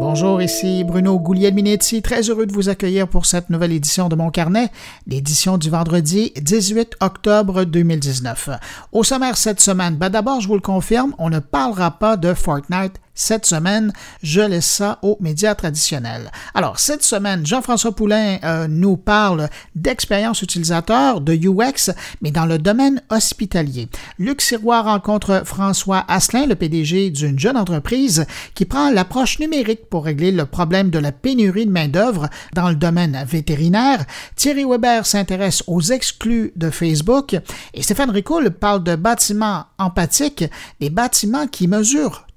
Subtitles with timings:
[0.00, 4.30] Bonjour, ici Bruno Guglielminetti, très heureux de vous accueillir pour cette nouvelle édition de mon
[4.30, 4.70] carnet,
[5.08, 8.50] l'édition du vendredi 18 octobre 2019.
[8.92, 12.32] Au sommaire cette semaine, ben d'abord, je vous le confirme, on ne parlera pas de
[12.32, 13.92] Fortnite cette semaine,
[14.22, 16.30] je laisse ça aux médias traditionnels.
[16.54, 21.92] Alors, cette semaine, Jean-François Poulain euh, nous parle d'expérience utilisateur, de UX,
[22.22, 23.88] mais dans le domaine hospitalier.
[24.20, 28.24] Luc Sirois rencontre François Asselin, le PDG d'une jeune entreprise
[28.54, 32.76] qui prend l'approche numérique pour régler le problème de la pénurie de main-d'œuvre dans le
[32.76, 34.04] domaine vétérinaire.
[34.36, 37.36] Thierry Weber s'intéresse aux exclus de Facebook
[37.74, 40.44] et Stéphane Ricoul parle de bâtiments empathiques,
[40.80, 42.27] des bâtiments qui mesurent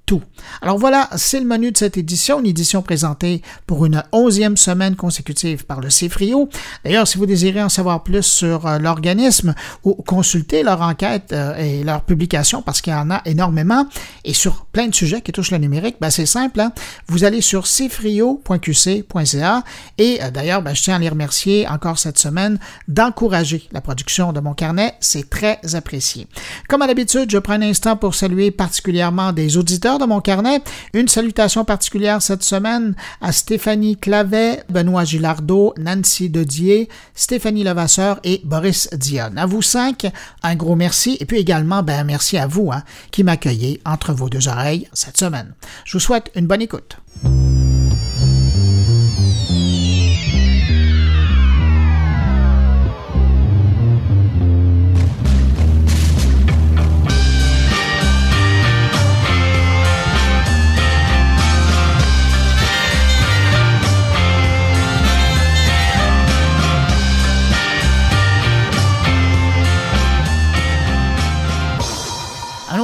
[0.60, 4.96] alors voilà, c'est le menu de cette édition, une édition présentée pour une onzième semaine
[4.96, 6.48] consécutive par le CFRIO.
[6.84, 9.54] D'ailleurs, si vous désirez en savoir plus sur euh, l'organisme
[9.84, 13.86] ou consulter leur enquête euh, et leur publication, parce qu'il y en a énormément,
[14.24, 16.72] et sur plein de sujets qui touchent le numérique, ben c'est simple, hein.
[17.08, 19.64] vous allez sur cfrio.qc.ca
[19.98, 24.32] et euh, d'ailleurs, ben, je tiens à les remercier encore cette semaine d'encourager la production
[24.32, 26.26] de mon carnet, c'est très apprécié.
[26.68, 30.62] Comme à l'habitude, je prends un instant pour saluer particulièrement des auditeurs mon carnet.
[30.94, 38.40] Une salutation particulière cette semaine à Stéphanie Clavet, Benoît Gilardeau, Nancy Dedier, Stéphanie Levasseur et
[38.44, 39.38] Boris Dionne.
[39.38, 40.06] À vous cinq,
[40.42, 44.28] un gros merci et puis également, ben, merci à vous hein, qui m'accueillez entre vos
[44.28, 45.54] deux oreilles cette semaine.
[45.84, 46.96] Je vous souhaite une bonne écoute.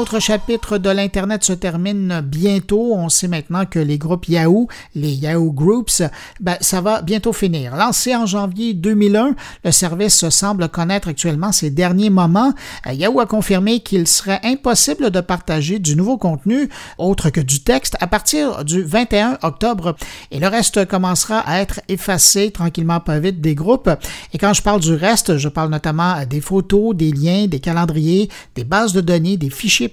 [0.09, 2.95] Autre chapitre de l'Internet se termine bientôt.
[2.95, 6.03] On sait maintenant que les groupes Yahoo, les Yahoo Groups,
[6.41, 7.77] ben, ça va bientôt finir.
[7.77, 12.55] Lancé en janvier 2001, le service semble connaître actuellement ses derniers moments.
[12.87, 17.61] Euh, Yahoo a confirmé qu'il serait impossible de partager du nouveau contenu autre que du
[17.61, 19.95] texte à partir du 21 octobre
[20.31, 23.91] et le reste commencera à être effacé tranquillement pas vite des groupes.
[24.33, 28.31] Et quand je parle du reste, je parle notamment des photos, des liens, des calendriers,
[28.55, 29.89] des bases de données, des fichiers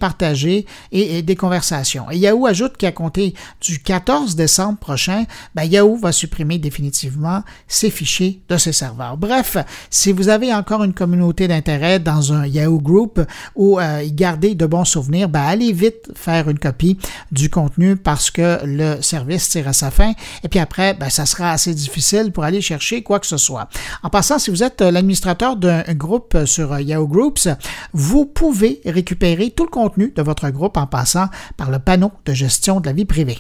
[0.92, 2.10] et, des conversations.
[2.12, 7.90] Et Yahoo ajoute qu'à compter du 14 décembre prochain, ben, Yahoo va supprimer définitivement ses
[7.90, 9.18] fichiers de ses serveurs.
[9.18, 9.58] Bref,
[9.90, 13.22] si vous avez encore une communauté d'intérêt dans un Yahoo Group
[13.56, 16.98] ou euh, garder de bons souvenirs, ben, allez vite faire une copie
[17.32, 20.14] du contenu parce que le service tire à sa fin.
[20.44, 23.70] Et puis après, ben, ça sera assez difficile pour aller chercher quoi que ce soit.
[24.04, 27.48] En passant, si vous êtes l'administrateur d'un groupe sur Yahoo Groups,
[27.94, 32.34] vous pouvez récupérer tout le contenu de votre groupe en passant par le panneau de
[32.34, 33.40] gestion de la vie privée.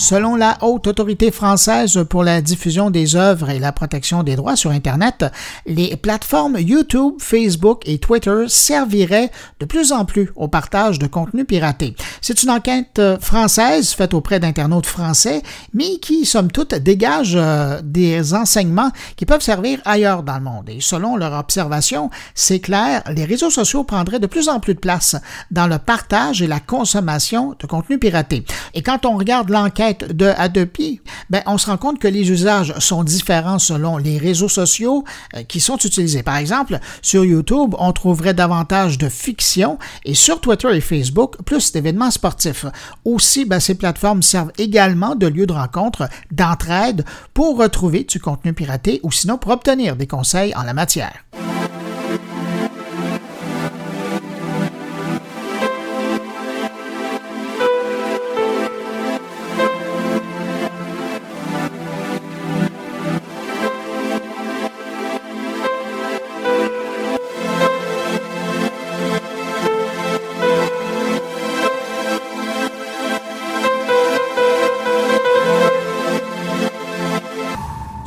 [0.00, 4.56] Selon la Haute Autorité française pour la diffusion des œuvres et la protection des droits
[4.56, 5.26] sur Internet,
[5.66, 9.30] les plateformes YouTube, Facebook et Twitter serviraient
[9.60, 11.94] de plus en plus au partage de contenu piraté.
[12.22, 15.42] C'est une enquête française faite auprès d'internautes français,
[15.74, 20.70] mais qui, somme toute, dégage euh, des enseignements qui peuvent servir ailleurs dans le monde.
[20.70, 24.80] Et selon leur observation, c'est clair, les réseaux sociaux prendraient de plus en plus de
[24.80, 25.16] place
[25.50, 28.46] dans le partage et la consommation de contenu piraté.
[28.72, 32.74] Et quand on regarde l'enquête de Adopi, ben, on se rend compte que les usages
[32.78, 36.22] sont différents selon les réseaux sociaux euh, qui sont utilisés.
[36.22, 41.72] Par exemple, sur YouTube, on trouverait davantage de fiction et sur Twitter et Facebook, plus
[41.72, 42.66] d'événements sportifs.
[43.04, 48.52] Aussi, ben, ces plateformes servent également de lieu de rencontre, d'entraide pour retrouver du contenu
[48.52, 51.24] piraté ou sinon pour obtenir des conseils en la matière.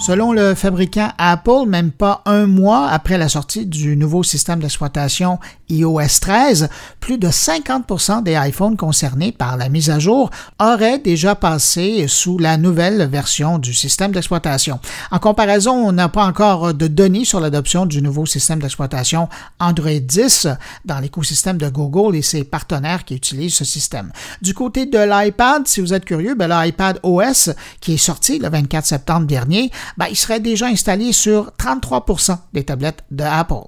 [0.06, 5.40] Selon le fabricant Apple, même pas un mois après la sortie du nouveau système d'exploitation
[5.70, 6.68] iOS 13,
[7.00, 10.30] plus de 50% des iPhones concernés par la mise à jour
[10.60, 14.82] auraient déjà passé sous la nouvelle version du système d'exploitation.
[15.10, 19.30] En comparaison, on n'a pas encore de données sur l'adoption du nouveau système d'exploitation
[19.62, 20.50] Android 10
[20.84, 24.12] dans l'écosystème de Google et ses partenaires qui utilisent ce système.
[24.42, 28.50] Du côté de l'iPad, si vous êtes curieux, ben, l'iPad OS qui est sorti le
[28.50, 33.66] 24 septembre dernier ben, il serait déjà installé sur 33% des tablettes de Apple.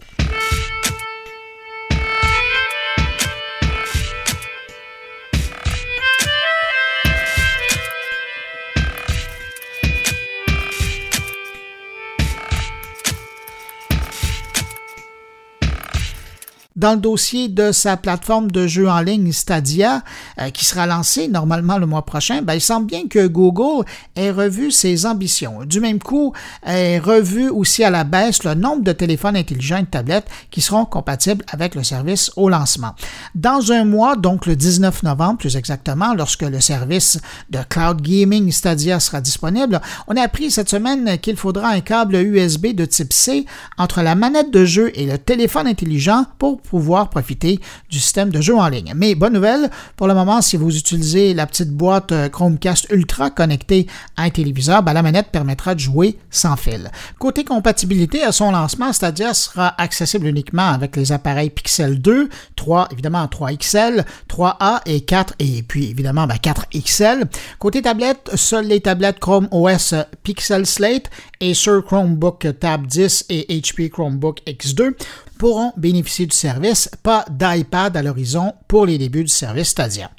[16.75, 20.03] Dans le dossier de sa plateforme de jeux en ligne Stadia,
[20.41, 23.85] euh, qui sera lancée normalement le mois prochain, ben, il semble bien que Google
[24.15, 25.63] ait revu ses ambitions.
[25.65, 26.33] Du même coup,
[26.65, 30.61] ait revu aussi à la baisse le nombre de téléphones intelligents et de tablettes qui
[30.61, 32.93] seront compatibles avec le service au lancement.
[33.35, 37.19] Dans un mois, donc le 19 novembre plus exactement, lorsque le service
[37.49, 42.15] de cloud gaming Stadia sera disponible, on a appris cette semaine qu'il faudra un câble
[42.15, 43.45] USB de type C
[43.77, 47.59] entre la manette de jeu et le téléphone intelligent pour pouvoir profiter
[47.89, 48.93] du système de jeu en ligne.
[48.95, 53.29] Mais bonne nouvelle, pour le moment, si vous utilisez la petite boîte euh, Chromecast Ultra
[53.29, 56.91] connectée à un téléviseur, ben, la manette permettra de jouer sans fil.
[57.19, 62.89] Côté compatibilité, à son lancement, Stadia sera accessible uniquement avec les appareils Pixel 2, 3,
[62.91, 67.27] évidemment 3 XL, 3A et 4, et puis évidemment 4 ben.
[67.59, 71.09] Côté tablette, seules les tablettes Chrome OS Pixel Slate
[71.39, 74.93] et sur Chromebook Tab 10 et HP Chromebook X2
[75.37, 80.11] pourront bénéficier du service, pas d'iPad à l'horizon pour les débuts du service Stadia.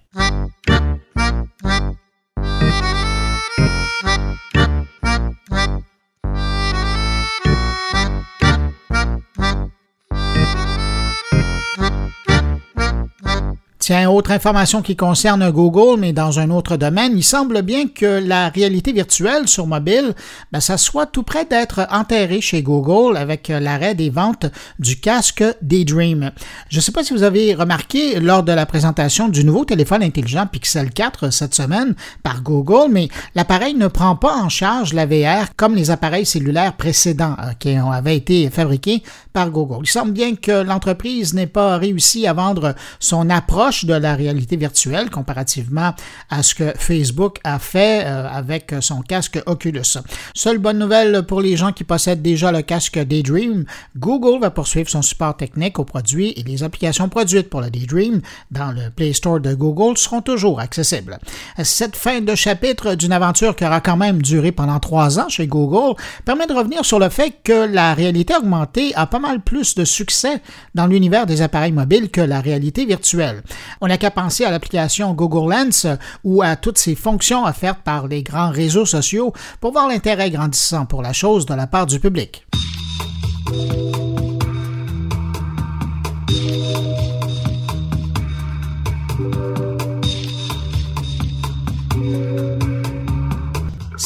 [13.86, 18.18] Tiens, autre information qui concerne Google, mais dans un autre domaine, il semble bien que
[18.18, 20.12] la réalité virtuelle sur mobile,
[20.50, 24.46] ben, ça soit tout près d'être enterré chez Google avec l'arrêt des ventes
[24.80, 26.32] du casque Daydream.
[26.68, 30.02] Je ne sais pas si vous avez remarqué lors de la présentation du nouveau téléphone
[30.02, 31.94] intelligent Pixel 4 cette semaine
[32.24, 36.76] par Google, mais l'appareil ne prend pas en charge la VR comme les appareils cellulaires
[36.76, 39.84] précédents euh, qui avaient été fabriqués par Google.
[39.84, 44.56] Il semble bien que l'entreprise n'ait pas réussi à vendre son approche de la réalité
[44.56, 45.94] virtuelle comparativement
[46.30, 49.98] à ce que Facebook a fait euh, avec son casque Oculus.
[50.34, 53.64] Seule bonne nouvelle pour les gens qui possèdent déjà le casque Daydream,
[53.96, 58.20] Google va poursuivre son support technique aux produits et les applications produites pour le Daydream
[58.50, 61.18] dans le Play Store de Google seront toujours accessibles.
[61.62, 65.46] Cette fin de chapitre d'une aventure qui aura quand même duré pendant trois ans chez
[65.46, 65.94] Google
[66.24, 69.84] permet de revenir sur le fait que la réalité augmentée a pas mal plus de
[69.84, 70.40] succès
[70.74, 73.42] dans l'univers des appareils mobiles que la réalité virtuelle.
[73.80, 75.86] On n'a qu'à penser à l'application Google Lens
[76.24, 80.86] ou à toutes ces fonctions offertes par les grands réseaux sociaux pour voir l'intérêt grandissant
[80.86, 82.46] pour la chose de la part du public.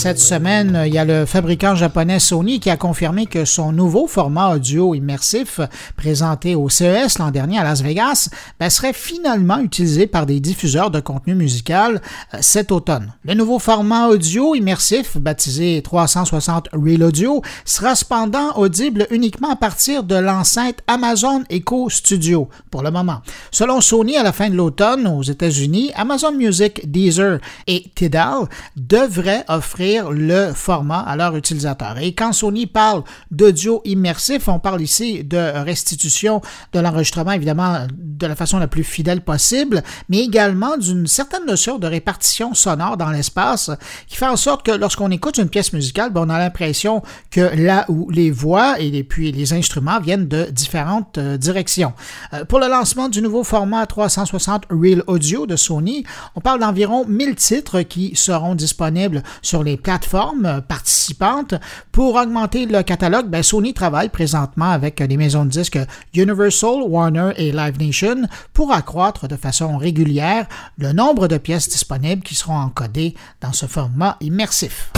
[0.01, 4.07] Cette semaine, il y a le fabricant japonais Sony qui a confirmé que son nouveau
[4.07, 5.61] format audio immersif
[5.95, 10.91] présenté au CES l'an dernier à Las Vegas ben, serait finalement utilisé par des diffuseurs
[10.91, 12.01] de contenu musical
[12.33, 13.13] euh, cet automne.
[13.27, 20.03] Le nouveau format audio immersif, baptisé 360 Real Audio, sera cependant audible uniquement à partir
[20.03, 23.21] de l'enceinte Amazon Echo Studio pour le moment.
[23.51, 28.49] Selon Sony, à la fin de l'automne aux États-Unis, Amazon Music, Deezer et Tidal
[28.79, 31.99] devraient offrir le format à leurs utilisateurs.
[31.99, 36.41] Et quand Sony parle d'audio immersif, on parle ici de restitution
[36.73, 41.79] de l'enregistrement, évidemment, de la façon la plus fidèle possible, mais également d'une certaine notion
[41.79, 43.71] de répartition sonore dans l'espace
[44.07, 47.41] qui fait en sorte que lorsqu'on écoute une pièce musicale, ben, on a l'impression que
[47.57, 51.93] là où les voix et puis les instruments viennent de différentes euh, directions.
[52.33, 56.05] Euh, pour le lancement du nouveau format 360 Real Audio de Sony,
[56.35, 61.55] on parle d'environ 1000 titres qui seront disponibles sur les plateformes participantes.
[61.93, 65.79] Pour augmenter le catalogue, ben, Sony travaille présentement avec des maisons de disques
[66.15, 70.47] Universal, Warner et Live Nation pour accroître de façon régulière
[70.79, 74.91] le nombre de pièces disponibles qui seront encodées dans ce format immersif.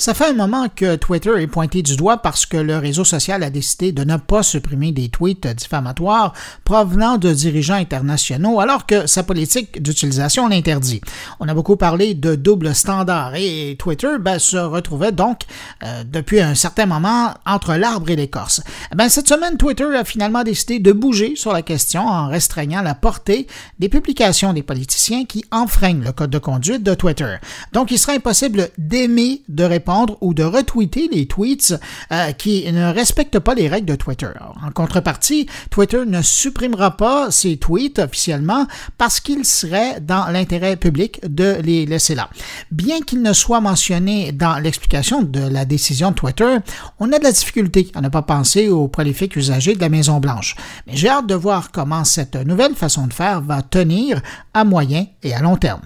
[0.00, 3.42] Ça fait un moment que Twitter est pointé du doigt parce que le réseau social
[3.42, 6.32] a décidé de ne pas supprimer des tweets diffamatoires
[6.64, 11.02] provenant de dirigeants internationaux alors que sa politique d'utilisation l'interdit.
[11.38, 15.42] On a beaucoup parlé de double standard et Twitter ben, se retrouvait donc
[15.82, 18.62] euh, depuis un certain moment entre l'arbre et l'écorce.
[18.96, 22.94] Ben, cette semaine, Twitter a finalement décidé de bouger sur la question en restreignant la
[22.94, 23.46] portée
[23.78, 27.36] des publications des politiciens qui enfreignent le code de conduite de Twitter.
[27.74, 29.89] Donc, il sera impossible d'aimer, de répondre
[30.20, 31.74] ou de retweeter les tweets
[32.12, 34.30] euh, qui ne respectent pas les règles de Twitter.
[34.64, 38.66] En contrepartie, Twitter ne supprimera pas ces tweets officiellement
[38.98, 42.28] parce qu'il serait dans l'intérêt public de les laisser là.
[42.70, 46.56] Bien qu'il ne soit mentionné dans l'explication de la décision de Twitter,
[46.98, 50.56] on a de la difficulté à ne pas penser aux prolifiques usagers de la Maison-Blanche.
[50.86, 54.20] Mais j'ai hâte de voir comment cette nouvelle façon de faire va tenir
[54.54, 55.82] à moyen et à long terme.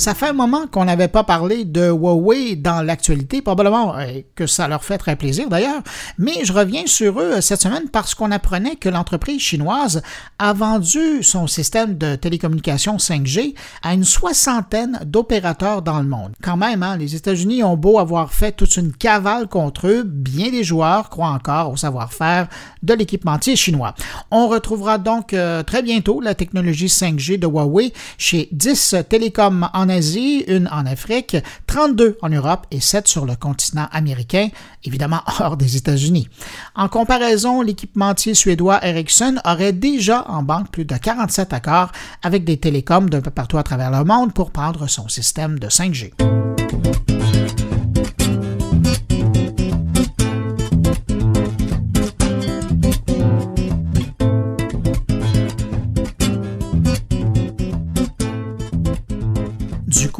[0.00, 4.46] Ça fait un moment qu'on n'avait pas parlé de Huawei dans l'actualité, probablement euh, que
[4.46, 5.82] ça leur fait très plaisir d'ailleurs,
[6.16, 10.00] mais je reviens sur eux euh, cette semaine parce qu'on apprenait que l'entreprise chinoise
[10.38, 16.32] a vendu son système de télécommunication 5G à une soixantaine d'opérateurs dans le monde.
[16.42, 20.50] Quand même, hein, les États-Unis ont beau avoir fait toute une cavale contre eux, bien
[20.50, 22.48] des joueurs croient encore au savoir-faire
[22.82, 23.94] de l'équipementier chinois.
[24.30, 29.89] On retrouvera donc euh, très bientôt la technologie 5G de Huawei chez 10 télécoms en
[29.90, 34.48] Asie, une en Afrique, 32 en Europe et 7 sur le continent américain,
[34.84, 36.28] évidemment hors des États-Unis.
[36.74, 41.92] En comparaison, l'équipementier suédois Ericsson aurait déjà en banque plus de 47 accords
[42.22, 45.68] avec des télécoms d'un peu partout à travers le monde pour prendre son système de
[45.68, 46.12] 5G.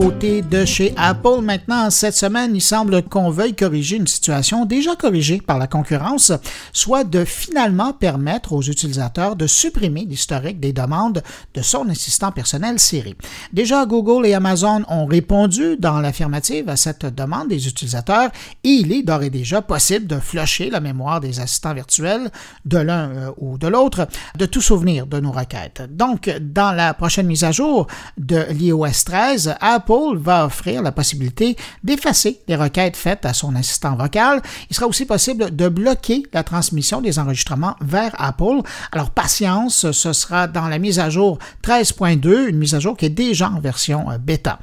[0.01, 1.43] Côté de chez Apple.
[1.43, 6.33] Maintenant, cette semaine, il semble qu'on veuille corriger une situation déjà corrigée par la concurrence,
[6.73, 12.79] soit de finalement permettre aux utilisateurs de supprimer l'historique des demandes de son assistant personnel
[12.79, 13.15] Siri.
[13.53, 18.31] Déjà, Google et Amazon ont répondu dans l'affirmative à cette demande des utilisateurs
[18.65, 22.31] et il est d'ores et déjà possible de flusher la mémoire des assistants virtuels
[22.65, 25.83] de l'un euh, ou de l'autre, de tout souvenir de nos requêtes.
[25.91, 31.57] Donc, dans la prochaine mise à jour de l'iOS 13, Apple va offrir la possibilité
[31.85, 34.41] d'effacer les requêtes faites à son assistant vocal.
[34.71, 38.61] Il sera aussi possible de bloquer la transmission des enregistrements vers Apple.
[38.93, 43.07] Alors patience, ce sera dans la mise à jour 13.2, une mise à jour qui
[43.07, 44.59] est déjà en version euh, bêta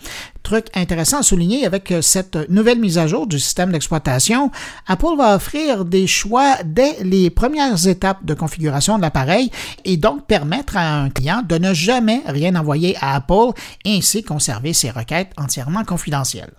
[0.47, 4.49] truc intéressant à souligner avec euh, cette nouvelle mise à jour du système d'exploitation,
[4.87, 9.51] Apple va offrir des choix dès les premières étapes de configuration de l'appareil
[9.83, 13.51] et donc permettre à un client de ne jamais rien envoyer à Apple
[13.83, 16.53] et ainsi conserver ses requêtes entièrement confidentielles.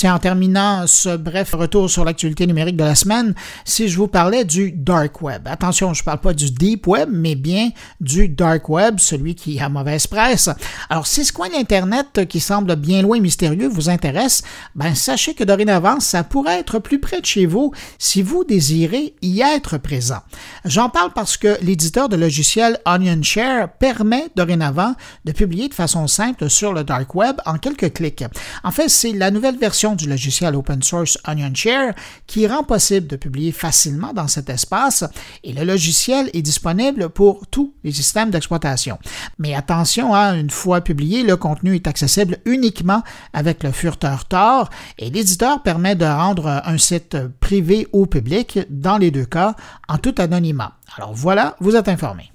[0.00, 3.34] Tiens, en terminant ce bref retour sur l'actualité numérique de la semaine,
[3.66, 5.46] si je vous parlais du Dark Web.
[5.46, 7.68] Attention, je ne parle pas du Deep Web, mais bien
[8.00, 10.48] du Dark Web, celui qui a mauvaise presse.
[10.88, 14.42] Alors, si ce coin d'Internet qui semble bien loin mystérieux vous intéresse,
[14.74, 19.14] ben sachez que dorénavant, ça pourrait être plus près de chez vous si vous désirez
[19.20, 20.20] y être présent.
[20.64, 24.94] J'en parle parce que l'éditeur de logiciel OnionShare permet dorénavant
[25.26, 28.24] de publier de façon simple sur le Dark Web en quelques clics.
[28.64, 31.94] En fait, c'est la nouvelle version du logiciel open source OnionShare
[32.26, 35.04] qui rend possible de publier facilement dans cet espace
[35.44, 38.98] et le logiciel est disponible pour tous les systèmes d'exploitation.
[39.38, 44.70] Mais attention, hein, une fois publié, le contenu est accessible uniquement avec le furteur Tor
[44.98, 49.54] et l'éditeur permet de rendre un site privé ou public dans les deux cas
[49.88, 50.76] en tout anonymat.
[50.96, 52.30] Alors voilà, vous êtes informé.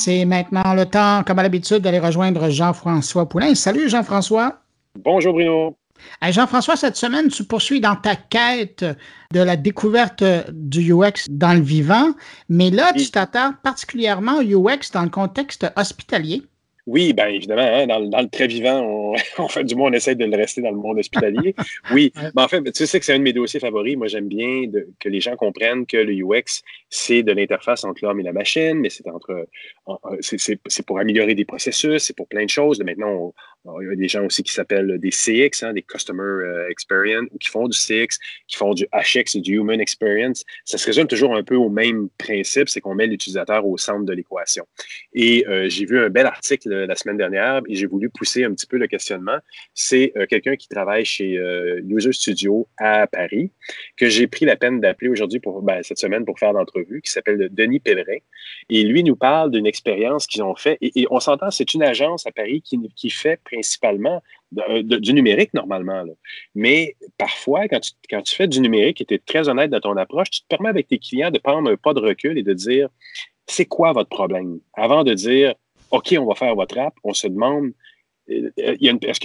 [0.00, 3.56] C'est maintenant le temps, comme à l'habitude, d'aller rejoindre Jean-François Poulain.
[3.56, 4.60] Salut Jean-François.
[5.04, 5.76] Bonjour Bruno.
[6.22, 8.84] Jean-François, cette semaine, tu poursuis dans ta quête
[9.32, 12.12] de la découverte du UX dans le vivant,
[12.48, 16.44] mais là, tu t'attends particulièrement au UX dans le contexte hospitalier.
[16.88, 18.80] Oui, bien évidemment, hein, dans, le très vivant,
[19.38, 21.54] on, fait du moins on essaie de le rester dans le monde hospitalier.
[21.92, 23.94] Oui, mais en fait, tu sais que c'est un de mes dossiers favoris.
[23.98, 24.62] Moi, j'aime bien
[24.98, 28.78] que les gens comprennent que le UX, c'est de l'interface entre l'homme et la machine,
[28.80, 29.46] mais c'est entre
[30.20, 32.80] c'est pour améliorer des processus, c'est pour plein de choses.
[32.82, 33.34] Maintenant,
[33.82, 37.26] il y a des gens aussi qui s'appellent des CX, hein, des Customer euh, Experience,
[37.32, 40.44] ou qui font du CX, qui font du HX, du Human Experience.
[40.64, 44.04] Ça se résume toujours un peu au même principe, c'est qu'on met l'utilisateur au centre
[44.04, 44.66] de l'équation.
[45.12, 48.52] Et euh, j'ai vu un bel article la semaine dernière et j'ai voulu pousser un
[48.52, 49.38] petit peu le questionnement.
[49.74, 51.38] C'est euh, quelqu'un qui travaille chez
[51.88, 53.50] User Studio à Paris,
[53.96, 57.10] que j'ai pris la peine d'appeler aujourd'hui pour ben, cette semaine pour faire l'entrevue, qui
[57.10, 58.18] s'appelle Denis Pellerin.
[58.70, 60.78] Et lui nous parle d'une expérience qu'ils ont fait.
[60.80, 66.04] Et, on s'entend, c'est une agence à Paris qui, qui fait principalement du numérique normalement.
[66.54, 69.80] Mais parfois, quand tu, quand tu fais du numérique et tu es très honnête dans
[69.80, 72.42] ton approche, tu te permets avec tes clients de prendre un pas de recul et
[72.42, 72.88] de dire
[73.46, 74.60] c'est quoi votre problème?
[74.74, 75.54] Avant de dire
[75.90, 77.72] OK, on va faire votre app, on se demande
[78.30, 78.50] euh,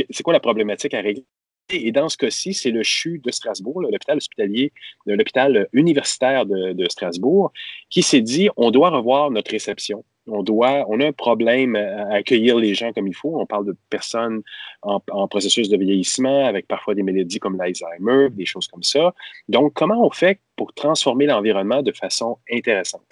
[0.10, 1.26] c'est quoi la problématique à régler?
[1.70, 4.74] Et dans ce cas-ci, c'est le CHU de Strasbourg, l'hôpital hospitalier,
[5.06, 7.52] l'hôpital universitaire de, de Strasbourg,
[7.90, 12.16] qui s'est dit on doit revoir notre réception on doit, on a un problème à
[12.16, 13.40] accueillir les gens comme il faut.
[13.40, 14.42] On parle de personnes
[14.82, 19.14] en, processus de vieillissement avec parfois des maladies comme l'Alzheimer, des choses comme ça.
[19.50, 23.06] Donc, comment on fait pour transformer l'environnement de façon intéressante?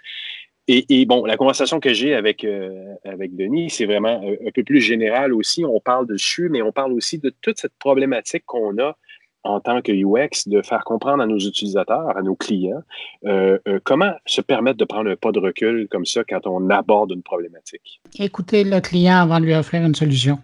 [0.67, 4.63] Et, bon, la conversation que j'ai avec, euh, avec Denis, c'est vraiment un, un, peu
[4.63, 5.65] plus général aussi.
[5.65, 8.95] On parle de CHU, mais on parle aussi de toute cette problématique qu'on a
[9.43, 12.83] en tant que UX de faire comprendre à nos utilisateurs, à nos clients,
[13.25, 16.69] euh, euh, comment se permettre de prendre un pas de recul comme ça quand on
[16.69, 18.01] aborde une problématique.
[18.19, 20.37] Écouter le client avant de lui offrir une solution.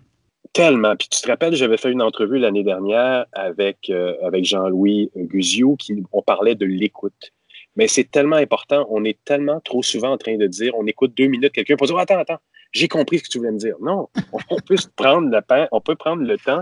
[0.54, 0.96] Tellement.
[0.96, 5.76] Puis tu te rappelles, j'avais fait une entrevue l'année dernière avec, euh, avec Jean-Louis Guzio,
[5.76, 7.34] qui on parlait de l'écoute.
[7.78, 11.14] Mais c'est tellement important, on est tellement trop souvent en train de dire, on écoute
[11.16, 12.40] deux minutes quelqu'un pour dire, attends, attends,
[12.74, 13.76] j'ai compris ce que tu voulais me dire.
[13.80, 16.62] Non, on peut prendre le on peut prendre le temps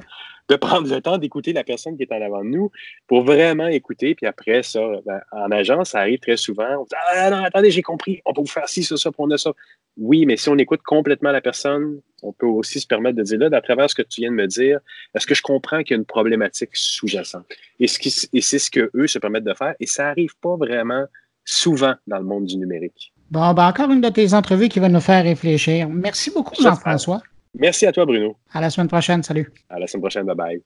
[0.49, 2.71] de prendre le temps d'écouter la personne qui est en avant de nous
[3.07, 4.15] pour vraiment écouter.
[4.15, 6.67] Puis après ça, ben, en agence, ça arrive très souvent.
[6.79, 9.25] On dit Ah non, attendez, j'ai compris, on peut vous faire ci, ça, ça, pour
[9.25, 9.51] on a ça.
[9.97, 13.39] Oui, mais si on écoute complètement la personne, on peut aussi se permettre de dire
[13.39, 14.79] là, à travers ce que tu viens de me dire,
[15.13, 17.45] est-ce que je comprends qu'il y a une problématique sous-jacente?
[17.79, 19.75] Et, et c'est ce qu'eux se permettent de faire.
[19.79, 21.05] Et ça n'arrive pas vraiment
[21.45, 23.13] souvent dans le monde du numérique.
[23.31, 25.89] Bon, ben encore une de tes entrevues qui va nous faire réfléchir.
[25.89, 27.21] Merci beaucoup, Jean-François.
[27.57, 28.35] Merci à toi, Bruno.
[28.53, 29.23] À la semaine prochaine.
[29.23, 29.51] Salut.
[29.69, 30.25] À la semaine prochaine.
[30.25, 30.61] Bye bye.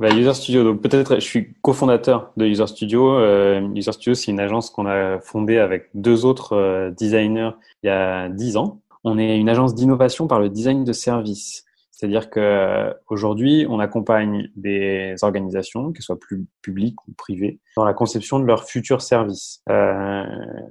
[0.00, 3.16] Bah, User Studio, donc peut-être, je suis cofondateur de User Studio.
[3.16, 7.50] Euh, User Studio, c'est une agence qu'on a fondée avec deux autres euh, designers
[7.84, 8.80] il y a dix ans.
[9.04, 11.64] On est une agence d'innovation par le design de services.
[11.92, 17.94] C'est-à-dire que aujourd'hui, on accompagne des organisations, qu'elles soient plus publiques ou privées, dans la
[17.94, 19.62] conception de leurs futurs services.
[19.70, 20.24] Euh,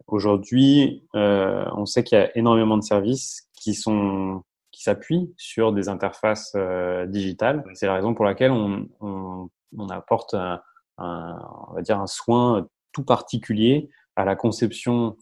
[0.08, 4.44] aujourd'hui, euh, on sait qu'il y a énormément de services qui sont
[4.84, 7.64] qui s'appuient sur des interfaces euh, digitales.
[7.74, 10.62] C'est la raison pour laquelle on, on, on apporte un,
[10.98, 15.16] un, on va dire un soin tout particulier à la conception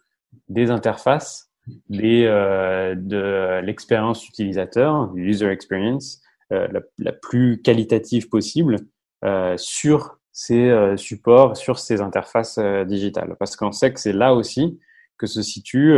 [0.49, 1.51] des interfaces,
[1.89, 6.21] des, euh, de l'expérience utilisateur, du user experience,
[6.51, 8.77] euh, la, la, plus qualitative possible
[9.23, 13.35] euh, sur ces supports, sur ces interfaces digitales.
[13.37, 14.79] Parce qu'on sait que c'est là aussi
[15.17, 15.93] que se situe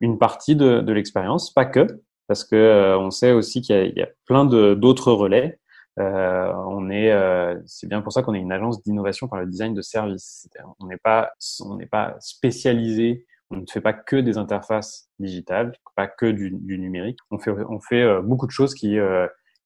[0.00, 1.86] une partie de, de l'expérience, pas que,
[2.30, 5.58] parce que euh, on sait aussi qu'il y, a plein d'autres relais.
[5.98, 9.46] Euh, on est, euh, c'est bien pour ça qu'on est une agence d'innovation par le
[9.46, 10.48] design de services.
[10.78, 11.32] On n'est pas,
[11.64, 13.26] on n'est pas spécialisé.
[13.50, 17.18] On ne fait pas que des interfaces digitales, pas que du, numérique.
[17.32, 18.96] On fait, on fait beaucoup de choses qui,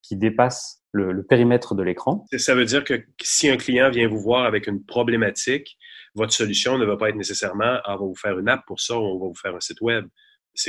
[0.00, 2.24] qui dépassent le, le périmètre de l'écran.
[2.38, 5.76] Ça veut dire que si un client vient vous voir avec une problématique,
[6.14, 8.80] votre solution ne va pas être nécessairement ah, on va vous faire une app pour
[8.80, 10.06] ça, ou on va vous faire un site web.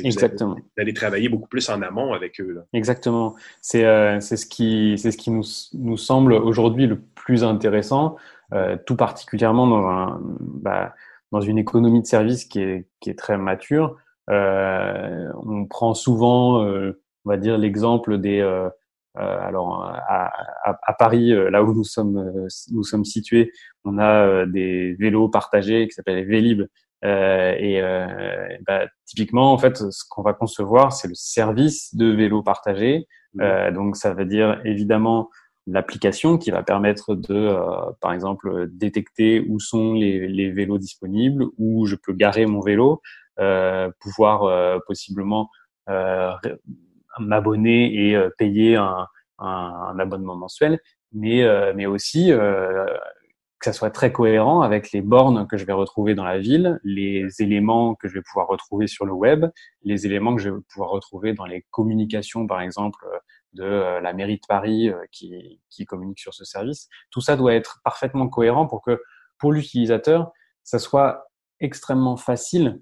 [0.04, 0.56] Exactement.
[0.78, 2.54] D'aller travailler beaucoup plus en amont avec eux.
[2.54, 2.62] Là.
[2.74, 3.36] Exactement.
[3.62, 5.43] C'est euh, ce qui, c'est ce qui nous,
[5.74, 8.15] nous semble aujourd'hui le plus intéressant,
[8.54, 10.93] euh, tout particulièrement dans, un, bah,
[11.32, 13.98] dans une économie de service qui est, qui est très mature.
[14.30, 18.39] Euh, on prend souvent, euh, on va dire, l'exemple des.
[18.39, 18.69] Euh,
[19.17, 20.30] alors à,
[20.65, 23.54] à, à, Paris, là où nous sommes, nous sommes situés,
[23.86, 26.67] on a des vélos partagés qui s'appellent Vélib, euh,
[27.03, 32.41] et euh, bah, typiquement, en fait, ce qu'on va concevoir, c'est le service de vélo
[32.41, 33.08] partagé.
[33.34, 33.41] Mmh.
[33.41, 35.29] Euh, donc, ça veut dire évidemment
[35.67, 37.58] l'application qui va permettre de,
[37.99, 43.01] par exemple, détecter où sont les, les, vélos disponibles, où je peux garer mon vélo,
[43.99, 45.49] pouvoir possiblement
[47.17, 49.08] m'abonner et payer un,
[49.39, 50.79] un, un, abonnement mensuel,
[51.13, 52.31] mais, mais aussi
[53.59, 56.79] que ça soit très cohérent avec les bornes que je vais retrouver dans la ville,
[56.83, 59.45] les éléments que je vais pouvoir retrouver sur le web,
[59.83, 63.05] les éléments que je vais pouvoir retrouver dans les communications, par exemple,
[63.53, 66.89] de la mairie de Paris qui, qui communique sur ce service.
[67.11, 69.01] Tout ça doit être parfaitement cohérent pour que
[69.37, 70.31] pour l'utilisateur,
[70.63, 71.27] ça soit
[71.59, 72.81] extrêmement facile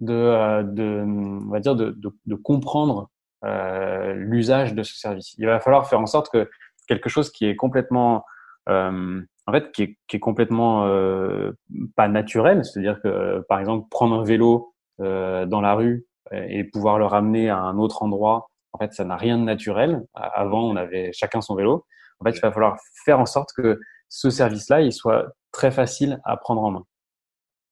[0.00, 3.10] de, de on va dire, de, de, de comprendre
[3.44, 5.34] euh, l'usage de ce service.
[5.38, 6.48] Il va falloir faire en sorte que
[6.88, 8.24] quelque chose qui est complètement
[8.68, 11.52] euh, en fait, qui est, qui est complètement euh,
[11.96, 16.98] pas naturel, c'est-à-dire que, par exemple, prendre un vélo euh, dans la rue et pouvoir
[16.98, 20.02] le ramener à un autre endroit, en fait, ça n'a rien de naturel.
[20.14, 21.86] Avant, on avait chacun son vélo.
[22.18, 23.78] En fait, il va falloir faire en sorte que
[24.08, 26.84] ce service-là, il soit très facile à prendre en main.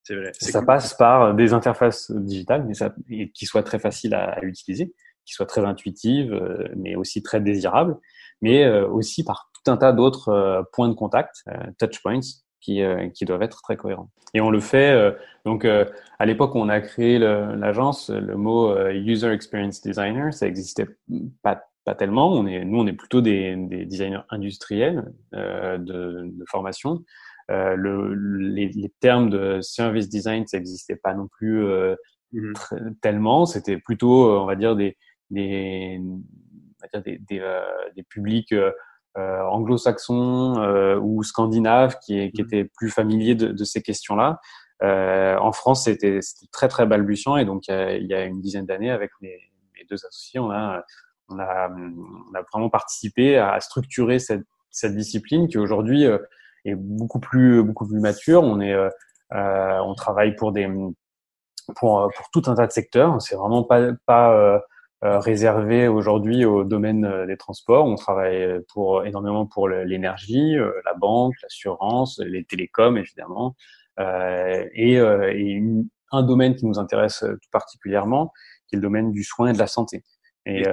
[0.05, 0.33] C'est vrai.
[0.35, 2.93] Ça passe par des interfaces digitales, mais ça,
[3.35, 4.93] qui soient très faciles à, à utiliser,
[5.25, 7.97] qui soient très intuitives, euh, mais aussi très désirables,
[8.41, 11.45] mais euh, aussi par tout un tas d'autres euh, points de contact,
[11.79, 12.21] touchpoints,
[12.61, 12.81] qui,
[13.15, 14.09] qui doivent être très cohérents.
[14.35, 19.33] Et on le fait, donc à l'époque où on a créé l'agence, le, mot User
[19.33, 20.87] Experience Designer, ça existait
[21.43, 22.33] pas pas tellement.
[22.33, 27.05] On est, nous, on est plutôt des, des designers industriels euh, de, de, formation.
[27.51, 31.95] Euh, le, les, les, termes de service design, ça n'existait pas non plus euh,
[32.33, 32.53] mmh
[33.03, 33.47] tellement.
[33.47, 34.97] C'était plutôt, on va dire, des,
[35.31, 36.01] des,
[37.05, 37.63] des, des, euh,
[37.97, 38.71] des publics euh,
[39.17, 44.41] anglo-saxons euh, ou scandinaves qui, qui, mmh étaient plus familiers de, de ces questions-là.
[44.83, 46.21] en France, c'était
[46.51, 49.39] très très balbutiant et donc il y a une dizaine d'années, avec mes,
[49.75, 50.83] mes, deux associés, on a
[51.29, 56.05] on a, on a vraiment participé à structurer cette, cette discipline qui aujourd'hui
[56.65, 58.43] est beaucoup plus beaucoup plus mature.
[58.43, 58.75] On est
[59.35, 60.69] euh, on travaille pour des
[61.77, 63.21] pour pour tout un tas de secteurs.
[63.23, 64.59] C'est vraiment pas pas euh,
[65.03, 67.87] réservé aujourd'hui au domaine euh, des transports.
[67.87, 73.57] On travaille pour énormément pour l'énergie, euh, la banque, l'assurance, les télécoms évidemment,
[73.99, 75.63] et, et
[76.13, 78.33] un domaine qui nous intéresse tout particulièrement,
[78.67, 80.03] qui est le domaine du soin et de la santé.
[80.45, 80.65] Et,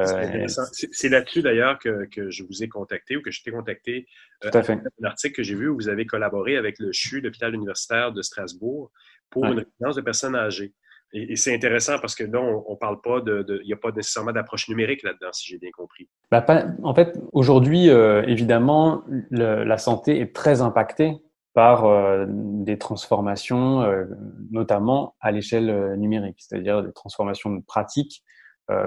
[0.47, 4.07] c'est là-dessus d'ailleurs que, que, je vous ai contacté ou que je t'ai contacté.
[4.41, 4.73] Tout à fait.
[4.73, 8.21] Un article que j'ai vu où vous avez collaboré avec le CHU, l'hôpital universitaire de
[8.21, 8.91] Strasbourg,
[9.29, 10.73] pour une résidence de personnes âgées.
[11.13, 13.91] Et, c'est intéressant parce que là, on, ne parle pas de, il n'y a pas
[13.91, 16.07] nécessairement d'approche numérique là-dedans, si j'ai bien compris.
[16.31, 16.45] Bah,
[16.83, 21.17] en fait, aujourd'hui, euh, évidemment, la santé est très impactée
[21.53, 24.05] par euh, des transformations, euh,
[24.51, 28.23] notamment à l'échelle numérique, c'est-à-dire des transformations de pratiques,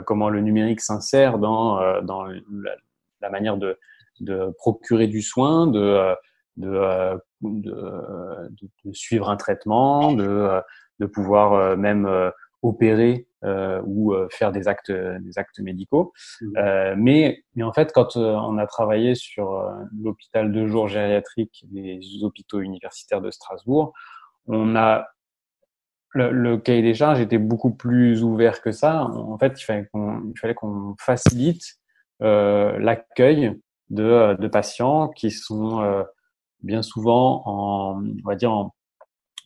[0.06, 2.24] comment le numérique s'insère dans, dans
[3.20, 3.76] la, manière de,
[4.20, 6.14] de, procurer du soin, de,
[6.56, 10.62] de, de suivre un traitement, de
[10.98, 12.30] de pouvoir euh, même euh,
[12.62, 16.12] opérer euh, ou faire des actes, des actes médicaux.
[16.40, 16.94] Mmh.
[16.96, 19.68] mais, mais en fait, quand on a travaillé sur
[20.00, 23.92] l'hôpital de jour gériatrique des hôpitaux universitaires de Strasbourg,
[24.46, 25.08] on a
[26.14, 29.04] le, le, cahier des charges était beaucoup plus ouvert que ça.
[29.04, 31.78] En fait, il fallait qu'on, il fallait qu'on facilite
[32.22, 33.58] euh, l'accueil
[33.90, 36.04] de, de, patients qui sont euh,
[36.62, 38.74] bien souvent en, on va dire en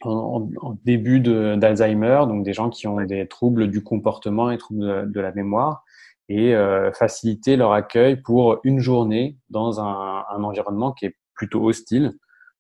[0.03, 0.49] en,
[0.85, 5.33] début d'Alzheimer, donc des gens qui ont des troubles du comportement et troubles de, la
[5.33, 5.85] mémoire,
[6.29, 11.65] et euh, faciliter leur accueil pour une journée dans un, un environnement qui est plutôt
[11.65, 12.15] hostile,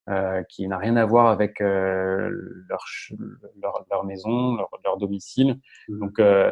[0.08, 2.30] euh, qui n'a rien à voir avec euh,
[2.68, 2.84] leur,
[3.60, 5.58] leur, leur, maison, leur, leur domicile.
[5.88, 5.98] Mmh.
[5.98, 6.48] Donc euh,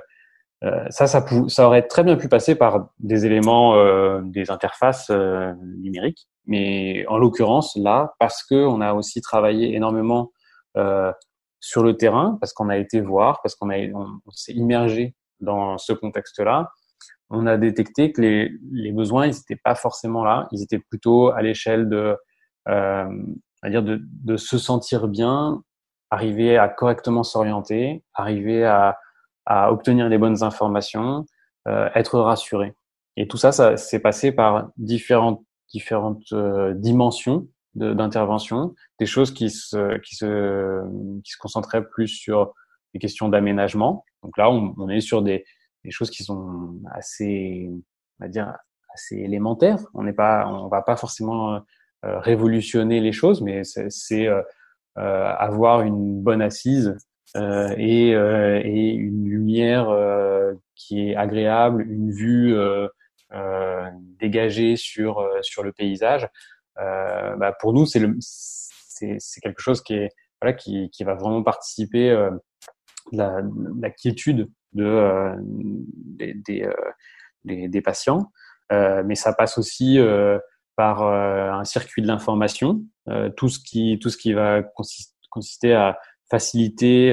[0.65, 6.27] euh, ça, ça, ça, aurait très bien pu passer par des éléments, des interfaces numériques,
[6.47, 10.33] mais en l'occurrence là, parce que on a aussi travaillé énormément
[10.77, 11.13] euh,
[11.61, 15.79] sur le terrain parce qu'on a été voir, parce qu'on a, on, s'est immergé dans
[15.79, 16.71] ce contexte-là.
[17.31, 20.47] On a détecté que les, besoins, ils n'étaient pas forcément là.
[20.53, 22.17] Ils étaient plutôt à l'échelle de,
[22.69, 23.09] euh,
[23.65, 25.63] de, de se sentir bien,
[26.11, 28.99] arriver à correctement s'orienter, arriver à,
[29.47, 31.27] obtenir les bonnes informations,
[31.69, 32.75] euh, être rassuré.
[33.17, 35.45] Et tout ça, ça s'est passé par différentes
[36.75, 42.55] dimensions d'intervention, des choses qui se, qui, se, qui se concentraient plus sur
[42.93, 44.05] les questions d'aménagement.
[44.23, 45.45] Donc là, on, est sur des,
[45.85, 48.57] des choses qui sont assez, on va dire,
[48.95, 49.81] assez élémentaires.
[49.95, 51.55] On n'est pas, on va pas forcément
[52.05, 54.43] euh, révolutionner les choses, mais c'est euh,
[54.99, 56.97] euh, avoir une bonne assise
[57.37, 59.89] euh, et, et, une lumière
[60.77, 62.57] qui est agréable, une vue
[64.21, 66.29] dégagée sur sur le paysage euh,
[66.77, 70.09] bah pour nous, c'est le, c'est, quelque chose qui est,
[70.41, 72.31] voilà, qui, qui va vraiment participer euh,
[73.13, 73.41] de la,
[73.81, 76.69] la quiétude de, euh, des, des,
[77.45, 78.31] des, des, patients.
[78.71, 79.99] mais ça passe aussi
[80.77, 82.83] par un circuit de l'information,
[83.37, 84.63] tout ce qui tout ce qui va
[85.31, 85.99] consister à
[86.31, 87.13] faciliter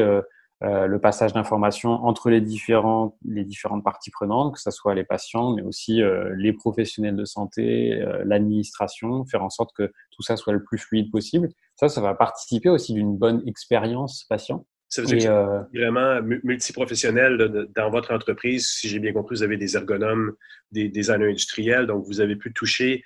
[0.63, 5.04] euh, le passage d'informations entre les, différents, les différentes parties prenantes, que ce soit les
[5.04, 10.21] patients, mais aussi euh, les professionnels de santé, euh, l'administration, faire en sorte que tout
[10.21, 11.50] ça soit le plus fluide possible.
[11.78, 14.67] Ça, ça va participer aussi d'une bonne expérience patient.
[14.88, 18.67] Ça veut dire que vraiment multiprofessionnel dans votre entreprise.
[18.67, 20.34] Si j'ai bien compris, vous avez des ergonomes,
[20.71, 23.04] des designers industriels, donc vous avez pu toucher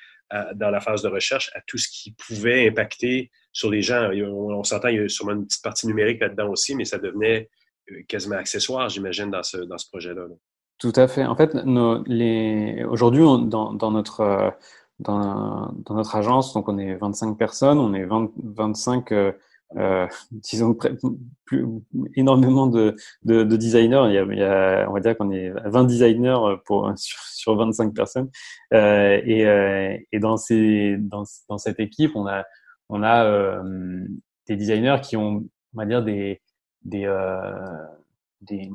[0.55, 4.11] dans la phase de recherche à tout ce qui pouvait impacter sur les gens.
[4.11, 7.49] On, s'entend, il y a sûrement une petite partie numérique là-dedans aussi, mais ça devenait
[7.89, 10.25] euh, quasiment accessoire, j'imagine, dans ce, dans ce projet-là.
[10.77, 11.25] Tout à fait.
[11.25, 11.55] En fait,
[12.85, 14.49] aujourd'hui, dans, dans, notre, euh,
[14.99, 19.31] dans, notre agence, donc on est 25 personnes, on est 20, 25, euh,
[19.77, 20.77] euh, disons,
[22.17, 24.03] énormément de, de, de designers.
[24.09, 28.29] Il y, a, on va dire qu'on est 20 designers pour, sur, sur 25 personnes.
[28.73, 32.43] Euh, et, et dans, ces, dans, dans cette équipe, on a
[32.89, 34.05] on a euh,
[34.47, 36.41] des designers qui ont, on va dire, des,
[36.83, 37.51] des, euh,
[38.41, 38.69] des,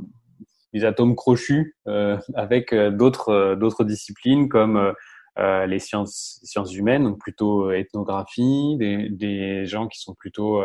[0.85, 4.95] atomes crochus euh, avec d'autres d'autres disciplines comme
[5.37, 10.63] les sciences, sciences humaines, donc plutôt ethnographie, des, des gens qui sont plutôt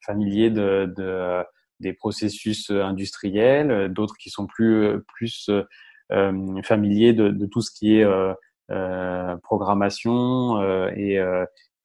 [0.00, 1.42] familiers de, de,
[1.80, 5.50] des processus industriels, d'autres qui sont plus, plus
[6.12, 11.18] euh, familiers de, de, tout ce qui est euh, programmation et,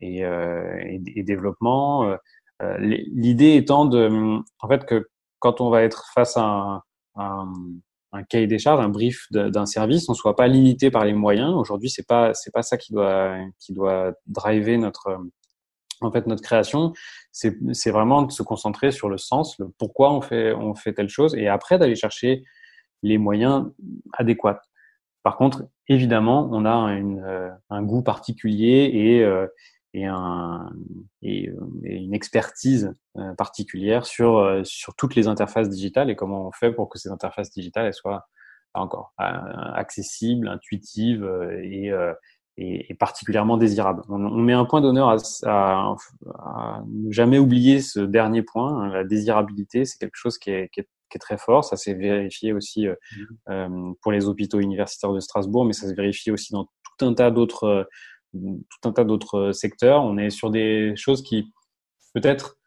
[0.01, 2.05] et, euh, et, et développement.
[2.05, 2.17] Euh,
[2.61, 5.07] euh, l'idée étant de, en fait, que
[5.39, 6.83] quand on va être face à un,
[7.15, 7.53] un,
[8.11, 11.53] un cahier des charges, un brief d'un service, on soit pas limité par les moyens.
[11.53, 15.17] Aujourd'hui, c'est pas c'est pas ça qui doit qui doit driver notre
[16.01, 16.93] en fait notre création.
[17.31, 20.93] C'est c'est vraiment de se concentrer sur le sens, le pourquoi on fait on fait
[20.93, 22.43] telle chose, et après d'aller chercher
[23.03, 23.71] les moyens
[24.13, 24.61] adéquats.
[25.23, 27.23] Par contre, évidemment, on a une,
[27.69, 29.25] un goût particulier et
[29.93, 30.69] et, un,
[31.21, 31.49] et,
[31.83, 36.51] et une expertise euh, particulière sur, euh, sur toutes les interfaces digitales et comment on
[36.51, 38.27] fait pour que ces interfaces digitales elles soient
[38.73, 41.27] encore euh, accessibles, intuitives
[41.63, 41.91] et,
[42.57, 44.03] et, et particulièrement désirables.
[44.09, 45.95] On, on, met un point d'honneur à, à,
[46.37, 50.69] à, ne jamais oublier ce dernier point, hein, la désirabilité, c'est quelque chose qui est,
[50.71, 51.65] qui est, qui est très fort.
[51.65, 52.95] Ça s'est vérifié aussi mmh.
[53.49, 57.13] euh, pour les hôpitaux universitaires de Strasbourg, mais ça se vérifie aussi dans tout un
[57.15, 57.87] tas d'autres
[58.33, 60.03] tout un tas d'autres secteurs.
[60.03, 61.51] On est sur des choses qui,
[62.13, 62.57] peut-être,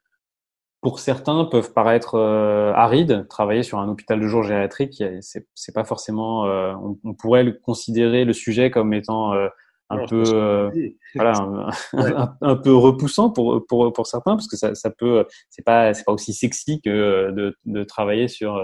[0.82, 3.26] pour certains, peuvent paraître euh, arides.
[3.28, 6.44] Travailler sur un hôpital de jour gériatrique, c'est, pas forcément.
[6.46, 9.48] Euh, on, pourrait le considérer le sujet comme étant euh,
[9.90, 10.22] un peu,
[11.14, 15.94] voilà, un, peu repoussant pour pour pour certains, parce que ça, ça peut, c'est pas
[15.94, 18.60] c'est pas aussi sexy que de, de travailler sur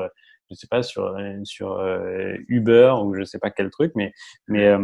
[0.51, 1.81] je sais pas sur sur
[2.49, 4.13] Uber ou je sais pas quel truc mais
[4.49, 4.75] mais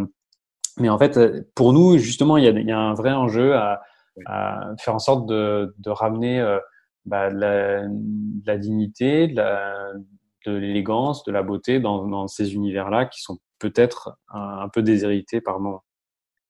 [0.79, 3.13] mais en fait, euh, pour nous, justement, il y a, il y a un vrai
[3.13, 3.83] enjeu à,
[4.27, 6.59] à, faire en sorte de, de ramener euh,
[7.05, 12.55] bah, de, la, de, la, dignité, de l'élégance, de, de, la beauté dans, dans ces
[12.55, 15.85] univers-là qui sont peut-être un, un, peu déshérités par moment.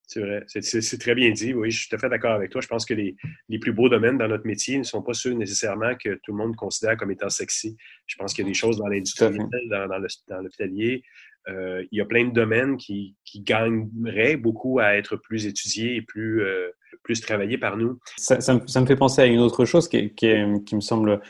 [0.07, 1.55] C'est vrai, c'est très bien dit.
[1.55, 2.61] Oui, je suis tout à fait d'accord avec toi.
[2.61, 3.17] Je pense que les,
[3.49, 6.37] les, plus beaux domaines dans notre métier ne sont pas ceux nécessairement que tout le
[6.37, 7.77] monde considère comme étant sexy.
[8.07, 9.39] Je pense qu'il y a des choses dans l'industrie,
[9.71, 11.03] dans, dans l'hôpitalier,
[11.49, 15.97] euh, il y a plein de domaines qui, qui, gagneraient beaucoup à être plus étudiés
[15.97, 16.71] et plus, euh,
[17.03, 17.99] plus travaillés par nous.
[18.17, 20.27] Ça, ça, me, ça, me, fait penser à une autre chose qui, qui
[20.75, 21.21] me semble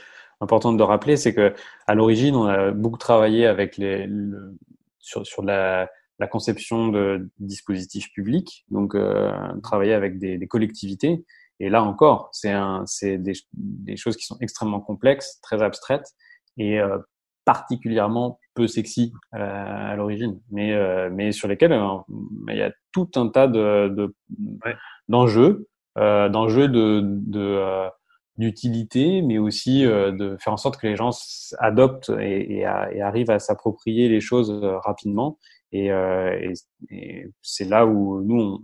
[0.41, 1.53] importante de rappeler, c'est que
[1.87, 4.55] à l'origine, on a beaucoup travaillé avec les, le,
[5.01, 11.25] sur, sur la, la, conception de dispositifs publics, donc euh, travailler avec des, des, collectivités.
[11.61, 16.09] Et là encore, c'est des, des choses qui sont extrêmement complexes, très abstraites,
[16.57, 16.99] et euh,
[17.45, 21.99] particulièrement peu sexy à, à l'origine, mais euh, mais sur lesquels euh,
[22.49, 24.15] il y a tout un tas de, de
[25.09, 27.89] d'enjeux, euh, d'enjeux de, de euh,
[28.37, 31.11] d'utilité, mais aussi euh, de faire en sorte que les gens
[31.59, 34.51] adoptent et, et, et arrivent à s'approprier les choses
[34.85, 35.39] rapidement.
[35.75, 36.53] Et, et,
[36.91, 38.61] et c'est là où nous on,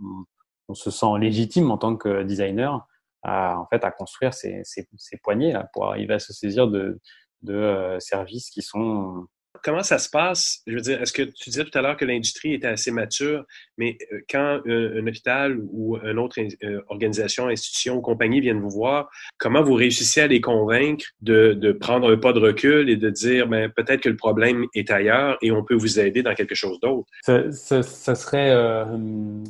[0.69, 2.87] on, se sent légitime en tant que designer
[3.21, 6.67] à en fait à construire ces, ces, ces poignées là pour arriver à se saisir
[6.67, 7.01] de
[7.41, 9.25] de euh, services qui sont
[9.63, 10.61] comment ça se passe?
[10.67, 13.45] Je veux dire, est-ce que tu disais tout à l'heure que l'industrie était assez mature,
[13.77, 18.69] mais euh, quand un, hôpital ou une autre euh, organisation, institution ou compagnie viennent vous
[18.69, 23.09] voir, comment vous réussissez à les convaincre de, prendre un pas de recul et de
[23.09, 26.55] dire, ben, peut-être que le problème est ailleurs et on peut vous aider dans quelque
[26.55, 27.07] chose d'autre?
[27.23, 27.51] Ça,
[27.83, 28.85] serait, euh,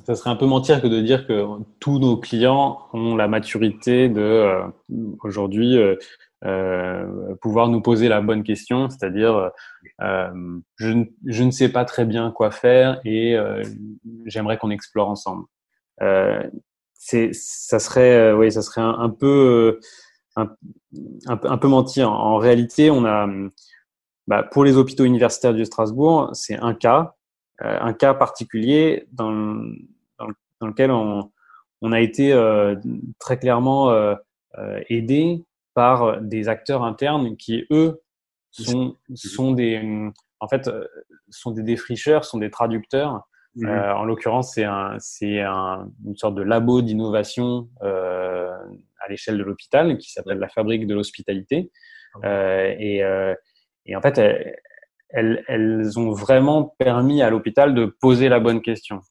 [0.05, 1.43] ça serait un peu mentir que de dire que
[1.79, 4.61] tous nos clients ont la maturité de, euh,
[5.23, 5.77] aujourd'hui,
[6.43, 9.51] euh, pouvoir nous poser la bonne question, c'est-à-dire
[10.01, 13.62] euh, je, je, ne sais pas très bien quoi faire et euh,
[14.25, 15.45] j'aimerais qu'on explore ensemble.
[16.95, 19.80] c'est, ça serait, oui, ça serait un, peu,
[20.36, 20.49] un,
[21.27, 22.12] un, peu mentir.
[22.12, 23.30] En réalité, on a,
[24.25, 27.13] bah, pour les hôpitaux universitaires de Strasbourg, c'est un cas,
[27.60, 29.32] un cas particulier dans,
[30.17, 30.27] dans,
[30.60, 31.32] dans lequel on,
[31.82, 32.34] on a été
[33.19, 33.93] très clairement
[34.89, 38.01] aidé par des acteurs internes qui, eux,
[38.51, 40.69] sont, sont des, en fait,
[41.29, 43.21] sont des défricheurs, sont des traducteurs.
[43.55, 43.67] Mmh.
[43.67, 48.51] Euh, en l'occurrence, c'est un, un, une sorte de labo d'innovation euh,
[49.03, 51.71] à l'échelle de l'hôpital qui s'appelle la fabrique de l'hospitalité.
[52.15, 53.34] Ah euh, et, euh,
[53.86, 54.17] et, en fait,
[55.10, 59.01] elles, elles, ont vraiment permis à l'hôpital de poser la bonne question.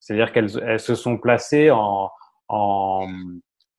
[0.00, 2.10] C'est-à-dire qu'elles elles se sont placées en,
[2.48, 3.06] en,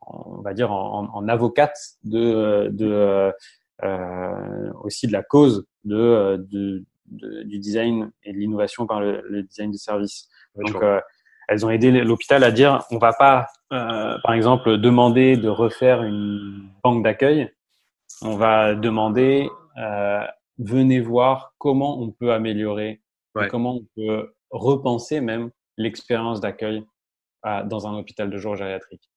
[0.08, 3.32] on va dire en, en avocate de, de
[3.84, 9.22] euh, aussi de la cause de, de, de, du design et de l'innovation par le,
[9.28, 10.30] le, design de service.
[10.56, 11.00] Donc, euh,
[11.48, 16.04] elles ont aidé l'hôpital à dire on va pas, euh, par exemple, demander de refaire
[16.04, 17.52] une banque d'accueil.
[18.22, 20.24] On va demander euh,
[20.60, 23.02] venez voir comment on peut améliorer,
[23.36, 23.48] ouais.
[23.48, 26.86] comment on peut repenser même l'expérience d'accueil
[27.66, 29.10] dans un hôpital de jour gériatrique.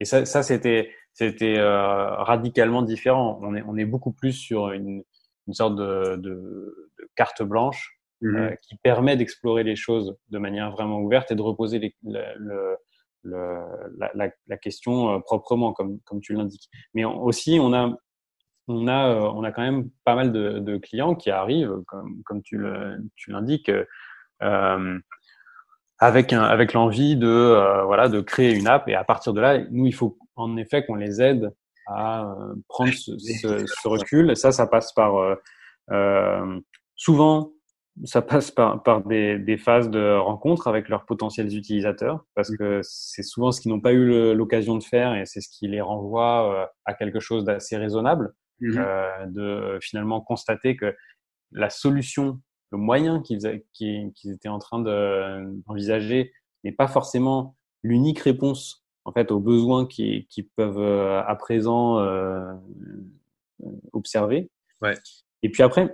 [0.00, 3.38] Et ça, ça c'était c'était euh, radicalement différent.
[3.42, 5.02] On est on est beaucoup plus sur une
[5.46, 8.36] une sorte de, de, de carte blanche mmh.
[8.36, 12.76] euh, qui permet d'explorer les choses de manière vraiment ouverte et de reposer les, le,
[13.22, 13.58] le,
[13.98, 16.70] la, la, la, question euh, proprement, comme, comme tu l'indiques.
[16.94, 17.94] Mais aussi, on a,
[18.68, 22.22] on, a, euh, on a quand même pas mal de, de clients qui arrivent, comme,
[22.24, 22.58] comme tu
[23.28, 23.70] l'indiques,
[24.42, 24.98] euh,
[25.98, 28.88] avec, un, avec l'envie de, euh, voilà, de créer une app.
[28.88, 31.52] Et à partir de là, nous, il faut en effet qu'on les aide
[31.86, 34.30] à euh, prendre ce, ce, ce, recul.
[34.30, 35.34] Et ça, ça passe par euh,
[35.90, 36.60] euh,
[36.96, 37.52] souvent,
[38.04, 42.80] ça passe par, par des, des, phases de rencontre avec leurs potentiels utilisateurs, parce que
[42.82, 45.80] c'est souvent ce qu'ils n'ont pas eu l'occasion de faire et c'est ce qui les
[45.80, 50.94] renvoie à quelque chose d'assez raisonnable, euh, de finalement constater que
[51.52, 52.40] la solution,
[52.74, 53.46] le moyen qu'ils
[54.24, 56.32] étaient en train d'envisager
[56.64, 62.00] n'est pas forcément l'unique réponse en fait aux besoins qui, qui peuvent euh, à présent
[62.00, 62.52] euh,
[63.92, 64.50] observer.
[64.80, 64.94] Ouais.
[65.42, 65.92] Et puis après,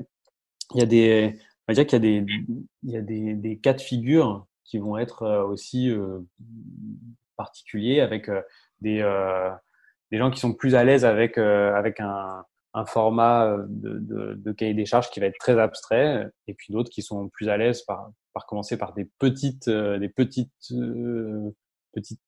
[0.75, 2.33] il y a des, on va dire qu'il y a des,
[2.85, 6.21] il y a des, des, cas de figure qui vont être euh, aussi euh,
[7.37, 8.41] particuliers avec euh,
[8.81, 9.51] des, euh,
[10.13, 14.53] des gens qui sont plus à l'aise avec, avec un, un format de, de, de,
[14.53, 17.57] cahier des charges qui va être très abstrait, et puis d'autres qui sont plus à
[17.57, 20.73] l'aise par, par commencer par des petites, des petites,
[21.93, 22.21] petites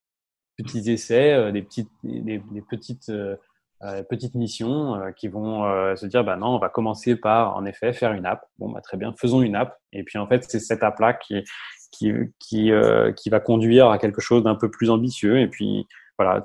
[0.57, 3.37] petits essais, euh, des petites, des, des petites, euh,
[3.83, 7.93] euh, petites missions qui vont se dire, bah non, on va commencer par, en effet,
[7.93, 8.45] faire une app.
[8.59, 9.77] Bon, bah très bien, faisons une app.
[9.93, 11.43] Et puis en fait, c'est cette app-là qui,
[11.91, 12.71] qui, qui,
[13.17, 15.41] qui va conduire à quelque chose d'un peu plus ambitieux.
[15.41, 15.89] Et puis
[16.23, 16.45] voilà,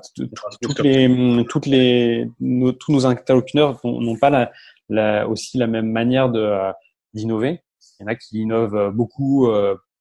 [0.60, 4.50] toutes les, toutes les, nos, tous nos interlocuteurs n'ont pas la,
[4.88, 6.72] la, aussi la même manière de
[7.14, 7.62] d'innover.
[7.98, 9.50] Il y en a qui innovent beaucoup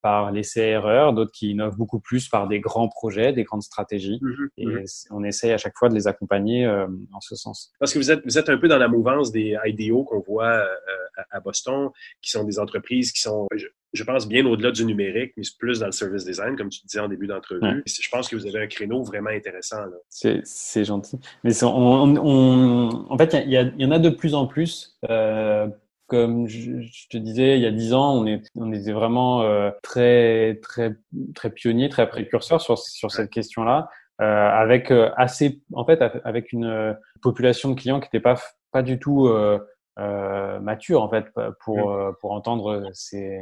[0.02, 4.20] par l'essai-erreur, d'autres qui innovent beaucoup plus par des grands projets, des grandes stratégies.
[4.22, 7.72] Mmh et mmh on essaye à chaque fois de les accompagner euh, en ce sens.
[7.80, 10.46] Parce que vous êtes, vous êtes un peu dans la mouvance des IDO qu'on voit
[10.46, 11.90] euh, à Boston,
[12.22, 15.80] qui sont des entreprises qui sont, je, je pense, bien au-delà du numérique, mais plus
[15.80, 17.62] dans le service design, comme tu disais en début d'entrevue.
[17.62, 17.82] Ouais.
[17.86, 19.78] Je pense que vous avez un créneau vraiment intéressant.
[20.10, 21.20] C'est gentil.
[21.44, 24.98] Mais on, on, en fait, il y, y, y, en a de plus en plus.
[25.10, 25.68] Euh,
[26.08, 29.41] comme je, je, te disais, il y a dix ans, on, est, on était vraiment
[29.41, 30.96] euh, très, très,
[31.36, 33.89] très pionnier, très précurseur sur, sur cette question-là,
[34.22, 38.36] euh, avec euh, assez, en fait, avec une euh, population de clients qui n'était pas,
[38.72, 39.60] pas du tout euh,
[40.00, 41.26] euh, mature, en fait,
[41.60, 42.15] pour, mmh.
[42.22, 43.39] pour entendre ces,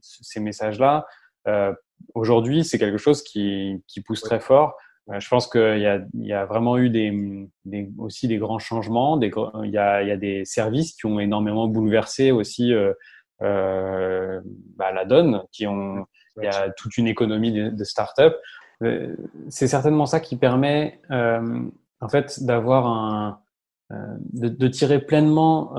[0.00, 1.06] ces messages-là.
[2.14, 4.76] Aujourd'hui, c'est quelque chose qui, qui pousse très fort.
[5.10, 8.58] Euh, je pense qu'il y a, y a vraiment eu des, des, aussi des grands
[8.58, 9.16] changements.
[9.16, 9.30] Des,
[9.64, 12.92] il, y a, il y a des services qui ont énormément bouleversé aussi euh,
[13.42, 14.40] euh,
[14.76, 16.06] bah, la donne, qui ont,
[16.38, 18.36] il y a toute une économie de, de start-up.
[18.82, 19.14] Euh,
[19.48, 21.62] c'est certainement ça qui permet euh,
[22.00, 23.40] en fait d'avoir un,
[23.90, 25.72] de, de, tirer pleinement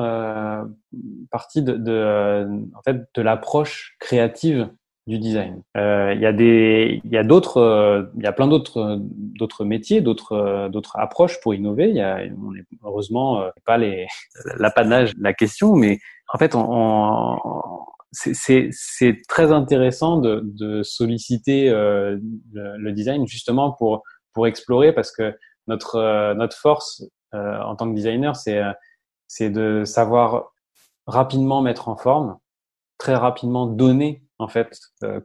[1.30, 4.70] parti de, de, en fait de l'approche créative
[5.08, 5.64] du design.
[5.78, 9.00] Euh, il y a des, il y a d'autres, euh, il y a plein d'autres,
[9.00, 11.90] d'autres métiers, d'autres, euh, d'autres approches pour innover.
[11.90, 14.08] Il y a, on est heureusement pas les
[14.58, 16.00] l'apanage de la question, mais
[16.34, 17.62] en fait, on, on
[18.12, 22.18] c'est, très intéressant de, de solliciter euh,
[22.54, 25.36] le, le, design justement pour pour explorer parce que
[25.68, 28.62] notre notre force euh, en tant que designer, c'est
[29.28, 30.54] c'est de savoir
[31.06, 32.38] rapidement mettre en forme,
[32.98, 34.80] très rapidement donner en fait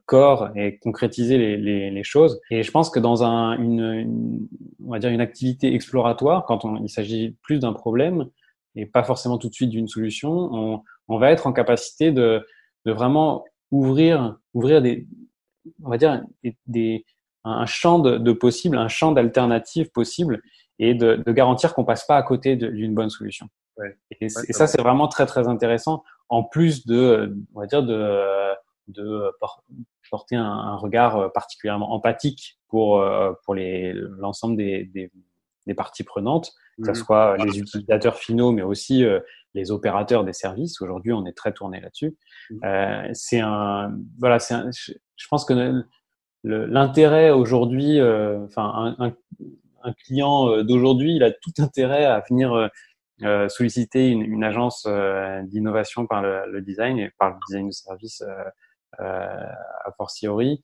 [0.06, 2.40] corps et concrétiser les, les, les, choses.
[2.50, 4.48] Et je pense que dans un, une,
[4.84, 8.28] on va dire une activité exploratoire, quand on, il s'agit plus d'un problème
[8.74, 12.46] et pas forcément tout de suite d'une solution, on, on, va être en capacité de,
[12.86, 15.06] de vraiment ouvrir, ouvrir des,
[15.82, 16.22] on va dire
[16.66, 17.04] des,
[17.44, 20.40] un champ de, de possibles, un champ d'alternatives possibles
[20.78, 23.48] et de, de garantir qu'on passe pas à côté d'une bonne solution.
[23.76, 23.96] Ouais.
[24.20, 26.02] Et, ça, c'est vraiment très très intéressant.
[26.28, 28.54] En plus de, on va dire de,
[28.88, 29.30] de
[30.10, 35.10] porter un, un regard particulièrement empathique pour euh, pour l'ensemble des, des,
[35.66, 37.04] des, parties prenantes, que ce mmh.
[37.04, 39.20] soit les utilisateurs finaux, mais aussi euh,
[39.54, 40.80] les opérateurs des services.
[40.80, 42.16] Aujourd'hui, on est très tourné là-dessus.
[42.64, 44.54] Euh, c'est un, voilà, c'est
[45.16, 45.84] je pense que
[46.44, 49.14] l'intérêt aujourd'hui, euh, enfin, un,
[49.82, 52.70] un, client euh, d'aujourd'hui, il a tout intérêt à venir
[53.22, 54.86] euh, solliciter une, une agence
[55.44, 58.24] d'innovation par le, le, design et par le design de service
[58.98, 60.60] a fortiori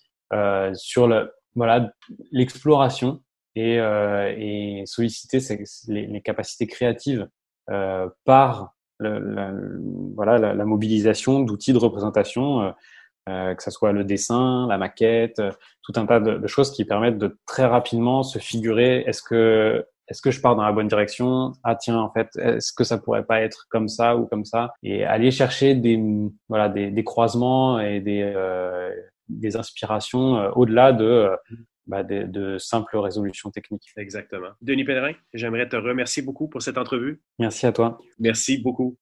[0.74, 1.90] sur le, voilà,
[2.30, 3.22] l'exploration
[3.54, 5.38] et, et solliciter
[5.88, 7.28] les, capacités créatives
[8.24, 9.52] par le, la,
[10.14, 12.72] voilà, la, mobilisation d'outils de représentation
[13.28, 15.52] euh, que ce soit le dessin, la maquette, euh,
[15.82, 20.22] tout un tas de, choses qui permettent de très rapidement se figurer est-ce que est-ce
[20.22, 21.52] que je pars dans la bonne direction?
[21.62, 24.72] Ah tiens, en fait, est-ce que ça pourrait pas être comme ça ou comme ça?
[24.82, 26.02] Et aller chercher des
[26.48, 28.90] voilà des, des croisements et des euh,
[29.28, 31.28] des inspirations au-delà de,
[31.86, 33.92] bah, de, de simples résolutions techniques.
[33.96, 34.48] Exactement.
[34.62, 37.20] Denis Pellerin, j'aimerais te remercier beaucoup pour cette entrevue.
[37.38, 37.98] Merci à toi.
[38.18, 38.96] Merci beaucoup.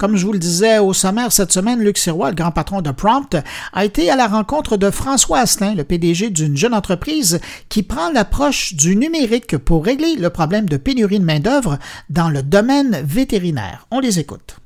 [0.00, 2.90] Comme je vous le disais au sommaire cette semaine, Luc Sirois, le grand patron de
[2.90, 3.36] Prompt,
[3.74, 7.38] a été à la rencontre de François Asselin, le PDG d'une jeune entreprise
[7.68, 11.78] qui prend l'approche du numérique pour régler le problème de pénurie de main-d'œuvre
[12.08, 13.86] dans le domaine vétérinaire.
[13.90, 14.56] On les écoute.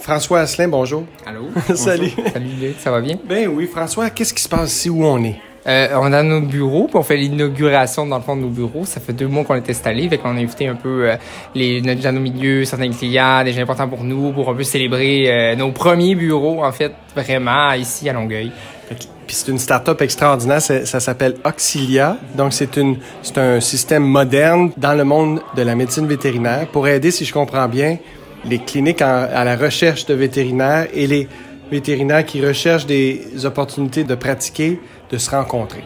[0.00, 1.04] François Asselin, bonjour.
[1.24, 1.48] Allô?
[1.74, 2.12] Salut.
[2.30, 3.16] Salut, Luc, ça va bien?
[3.26, 4.90] Ben oui, François, qu'est-ce qui se passe ici?
[4.90, 5.40] Où on est?
[5.66, 8.84] Euh, on a nos bureaux, puis on fait l'inauguration dans le fond de nos bureaux.
[8.84, 11.16] Ça fait deux mois qu'on est installé, fait qu'on a invité un peu euh,
[11.54, 15.30] les gens nos milieux, certains clients, des gens importants pour nous, pour un peu célébrer
[15.30, 18.52] euh, nos premiers bureaux, en fait, vraiment ici à Longueuil.
[19.26, 22.18] Puis c'est une start-up extraordinaire, ça, ça s'appelle Auxilia.
[22.36, 26.86] Donc c'est une c'est un système moderne dans le monde de la médecine vétérinaire pour
[26.86, 27.96] aider, si je comprends bien,
[28.44, 31.26] les cliniques à la recherche de vétérinaires et les
[31.70, 34.78] vétérinaires qui recherchent des opportunités de pratiquer
[35.10, 35.84] de se rencontrer.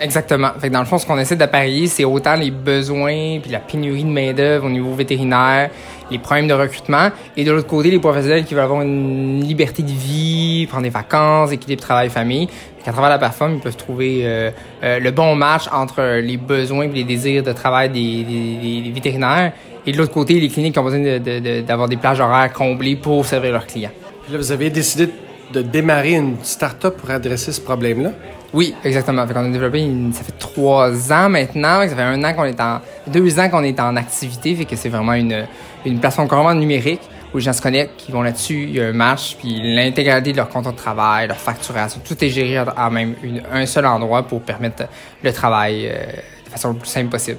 [0.00, 0.48] Exactement.
[0.58, 4.04] Fait dans le fond, ce qu'on essaie d'apparier, c'est autant les besoins puis la pénurie
[4.04, 5.68] de main-d'œuvre au niveau vétérinaire,
[6.10, 9.82] les problèmes de recrutement, et de l'autre côté, les professionnels qui veulent avoir une liberté
[9.82, 12.48] de vie, prendre des vacances, équilibre travail-famille.
[12.86, 14.50] À travers la plateforme, ils peuvent trouver euh,
[14.82, 18.90] euh, le bon match entre les besoins et les désirs de travail des, des, des,
[18.90, 19.52] vétérinaires,
[19.86, 22.52] et de l'autre côté, les cliniques qui ont besoin d'avoir de, de, des plages horaires
[22.54, 23.92] comblées pour servir leurs clients.
[24.24, 25.12] Puis là, vous avez décidé de
[25.52, 28.12] démarrer une start-up pour adresser ce problème-là?
[28.52, 29.26] Oui, exactement.
[29.26, 31.82] Fait qu'on a développé, une, ça fait trois ans maintenant.
[31.88, 34.54] Ça fait un an qu'on est en, deux ans qu'on est en activité.
[34.54, 35.46] Fait que c'est vraiment une,
[35.84, 38.88] une plateforme carrément numérique où les gens se connectent, qui vont là-dessus, il y a
[38.88, 42.90] un match, puis l'intégralité de leur contrat de travail, leur facturation, tout est géré à
[42.90, 44.84] même une, un seul endroit pour permettre
[45.22, 46.06] le travail euh,
[46.44, 47.38] de façon le plus simple possible.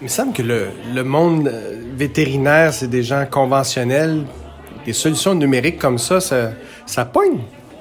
[0.00, 1.52] Il me semble que le, le monde
[1.94, 4.24] vétérinaire, c'est des gens conventionnels.
[4.88, 6.52] Des solutions numériques comme ça, ça,
[6.86, 7.40] ça pogne.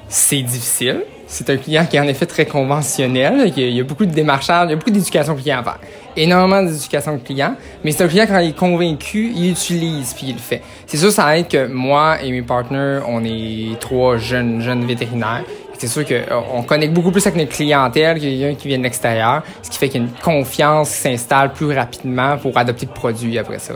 [0.10, 3.52] C'est difficile c'est un client qui est en effet très conventionnel.
[3.56, 5.80] Il y a beaucoup de démarchage, il y a beaucoup d'éducation client à faire.
[6.16, 10.34] Énormément d'éducation client, mais c'est un client quand il est convaincu, il utilise puis il
[10.34, 10.62] le fait.
[10.86, 15.44] C'est sûr, ça aide que moi et mes partenaires, on est trois jeunes jeunes vétérinaires.
[15.78, 18.84] C'est sûr qu'on connecte beaucoup plus avec notre clientèle qu'il y a qui vient de
[18.84, 22.88] l'extérieur, ce qui fait qu'il y a une confiance qui s'installe plus rapidement pour adopter
[22.88, 23.74] le produit après ça.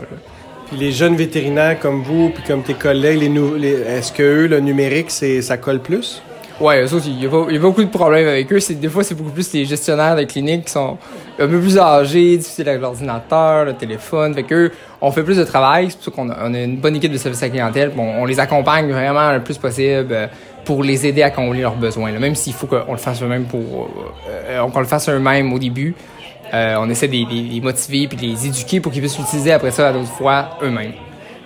[0.78, 4.60] Les jeunes vétérinaires comme vous, puis comme tes collègues, les, les est-ce que eux, le
[4.60, 6.22] numérique, c'est ça colle plus?
[6.60, 7.10] Ouais, ça aussi.
[7.10, 8.58] Il y, a, beaucoup de problèmes avec eux.
[8.70, 10.96] Des fois, c'est beaucoup plus les gestionnaires de cliniques qui sont
[11.38, 14.32] un peu plus âgés, difficiles avec l'ordinateur, le téléphone.
[14.32, 14.70] Fait qu'eux,
[15.00, 15.88] on fait plus de travail.
[15.90, 17.90] C'est pour ça qu'on a, une bonne équipe de service à clientèle.
[17.90, 20.26] Bon, on les accompagne vraiment le plus possible euh,
[20.64, 22.12] pour les aider à combler leurs besoins.
[22.12, 23.90] Même s'il faut qu'on le fasse eux-mêmes pour,
[24.30, 25.96] euh, qu'on le fasse eux-mêmes au début.
[26.52, 29.70] Euh, on essaie de les, motiver puis de les éduquer pour qu'ils puissent l'utiliser après
[29.70, 30.92] ça à d'autres fois eux-mêmes.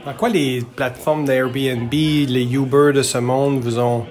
[0.05, 4.05] Dans quoi les plateformes d'Airbnb, les Uber de ce monde vous ont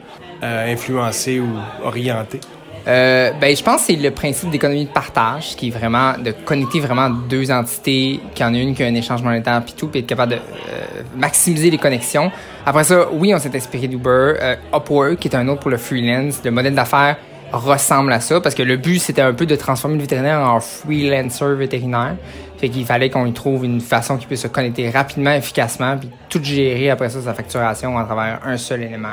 [0.43, 1.47] euh, influencé ou
[1.83, 2.39] orienté?
[2.87, 6.31] Euh, ben, je pense que c'est le principe d'économie de partage, qui est vraiment de
[6.31, 9.73] connecter vraiment deux entités, qu'il y en a une qui a un échange monétaire, puis
[9.73, 12.31] tout, puis être capable de euh, maximiser les connexions.
[12.65, 14.35] Après ça, oui, on s'est inspiré d'Uber.
[14.39, 17.17] Euh, Upwork, qui est un autre pour le freelance, le modèle d'affaires
[17.56, 20.60] ressemble à ça, parce que le but, c'était un peu de transformer le vétérinaire en
[20.60, 22.16] freelancer vétérinaire.
[22.58, 26.10] Fait qu'il fallait qu'on y trouve une façon qui puisse se connecter rapidement, efficacement, puis
[26.30, 29.10] tout gérer après ça, sa facturation à travers un seul élément.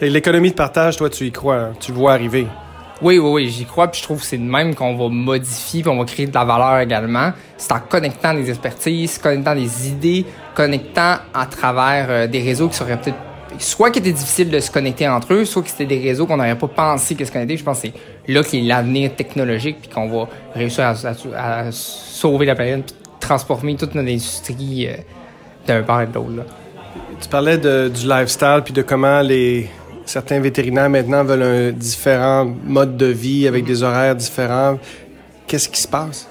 [0.00, 1.72] L'économie de partage, toi, tu y crois, hein?
[1.78, 2.46] tu le vois arriver.
[3.02, 5.82] Oui, oui, oui, j'y crois, puis je trouve que c'est de même qu'on va modifier,
[5.82, 7.32] puis on va créer de la valeur également.
[7.56, 12.76] C'est en connectant des expertises, connectant des idées, connectant à travers euh, des réseaux qui
[12.76, 13.18] seraient peut-être
[13.58, 16.36] soit qui étaient difficiles de se connecter entre eux, soit que c'était des réseaux qu'on
[16.36, 17.56] n'aurait pas pensé que se connecter.
[17.56, 22.46] Je pense que c'est là qu'il est l'avenir technologique, puis qu'on va réussir à, sauver
[22.46, 24.96] la planète, puis transformer toute notre industrie euh,
[25.66, 26.54] d'un part et de l'autre.
[27.20, 29.68] Tu parlais de, du lifestyle, puis de comment les
[30.04, 34.78] certains vétérinaires maintenant veulent un différent mode de vie avec des horaires différents.
[35.46, 36.28] Qu'est-ce qui se passe?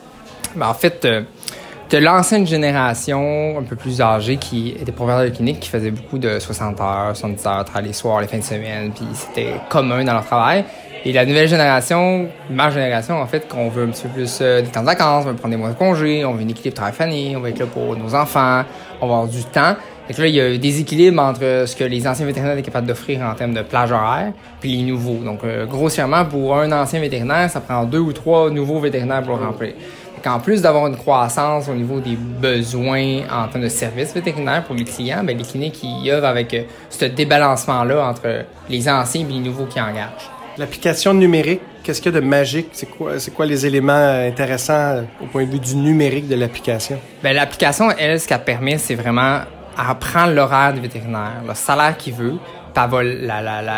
[0.55, 1.22] Ben, en fait, euh,
[1.92, 6.18] de l'ancienne génération un peu plus âgée qui était propriétaire de clinique, qui faisait beaucoup
[6.18, 10.14] de 60 heures, 70 heures, les soirs, les fins de semaine, puis c'était commun dans
[10.14, 10.64] leur travail.
[11.04, 14.62] Et la nouvelle génération, ma génération, en fait, qu'on veut un petit peu plus euh,
[14.62, 16.76] des temps de vacances, on veut prendre des mois de congé, on veut une équilibre
[16.76, 18.64] travail-famille, on veut être là pour nos enfants,
[19.02, 19.76] on va avoir du temps.
[20.10, 22.88] Et là, il y a un déséquilibre entre ce que les anciens vétérinaires étaient capables
[22.88, 25.24] d'offrir en termes de plage horaire, puis les nouveaux.
[25.24, 29.38] Donc, euh, grossièrement, pour un ancien vétérinaire, ça prend deux ou trois nouveaux vétérinaires pour
[29.38, 29.74] le remplir.
[30.26, 34.76] En plus d'avoir une croissance au niveau des besoins en termes de services vétérinaires pour
[34.76, 39.34] les clients, bien, les cliniques qui œuvrent avec euh, ce débalancement-là entre les anciens et
[39.34, 40.30] les nouveaux qui engagent.
[40.57, 42.69] L'application numérique, qu'est-ce qu'il y a de magique?
[42.74, 46.36] C'est quoi, c'est quoi les éléments intéressants euh, au point de vue du numérique de
[46.36, 46.99] l'application?
[47.24, 49.39] Bien, l'application, elle, ce qu'elle permet, c'est vraiment
[49.78, 52.36] à prendre l'horaire du vétérinaire, le salaire qu'il veut,
[52.76, 53.03] elle va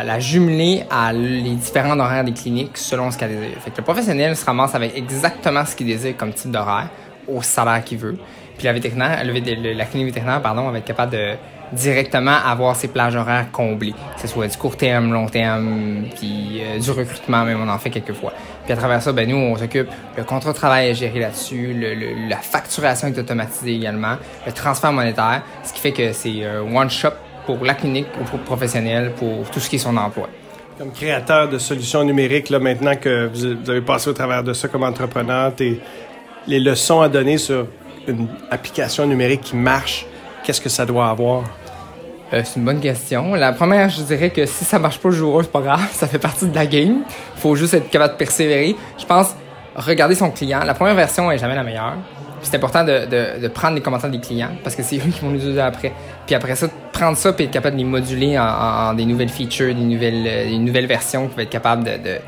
[0.04, 3.58] la, jumeler à les différents horaires des cliniques selon ce qu'elle désire.
[3.60, 6.90] Fait que le professionnel se ramasse avec exactement ce qu'il désire comme type d'horaire
[7.28, 8.18] au salaire qu'il veut.
[8.58, 11.36] Puis la vétérinaire, la clinique vétérinaire, pardon, va être capable de
[11.72, 16.62] directement avoir ses plages horaires comblées, que ce soit du court terme, long terme, puis
[16.62, 18.32] euh, du recrutement même, on en fait quelques fois.
[18.64, 21.76] Puis à travers ça, ben nous, on s'occupe, le contrat de travail est géré là-dessus,
[22.30, 27.14] la facturation est automatisée également, le transfert monétaire, ce qui fait que c'est un one-shop
[27.46, 30.30] pour la clinique ou pour le professionnel, pour tout ce qui est son emploi.
[30.78, 34.68] Comme créateur de solutions numériques, là, maintenant que vous avez passé au travers de ça
[34.68, 35.54] comme entrepreneur,
[36.48, 37.68] les leçons à donner sur
[38.08, 40.06] une application numérique qui marche,
[40.44, 41.44] qu'est-ce que ça doit avoir?
[42.34, 43.36] Euh, c'est une bonne question.
[43.36, 46.08] La première, je dirais que si ça marche pas le jour c'est pas grave, ça
[46.08, 47.04] fait partie de la game.
[47.36, 48.76] Il faut juste être capable de persévérer.
[48.98, 49.36] Je pense,
[49.76, 50.64] regarder son client.
[50.66, 51.98] La première version est jamais la meilleure.
[52.44, 55.30] C'est important de, de, prendre les commentaires des clients parce que c'est eux qui vont
[55.30, 55.92] nous utiliser après.
[56.26, 59.74] Puis après ça, prendre ça et être capable de les moduler en, des nouvelles features,
[59.74, 62.20] des nouvelles, euh, des nouvelles versions qui va être capable de, de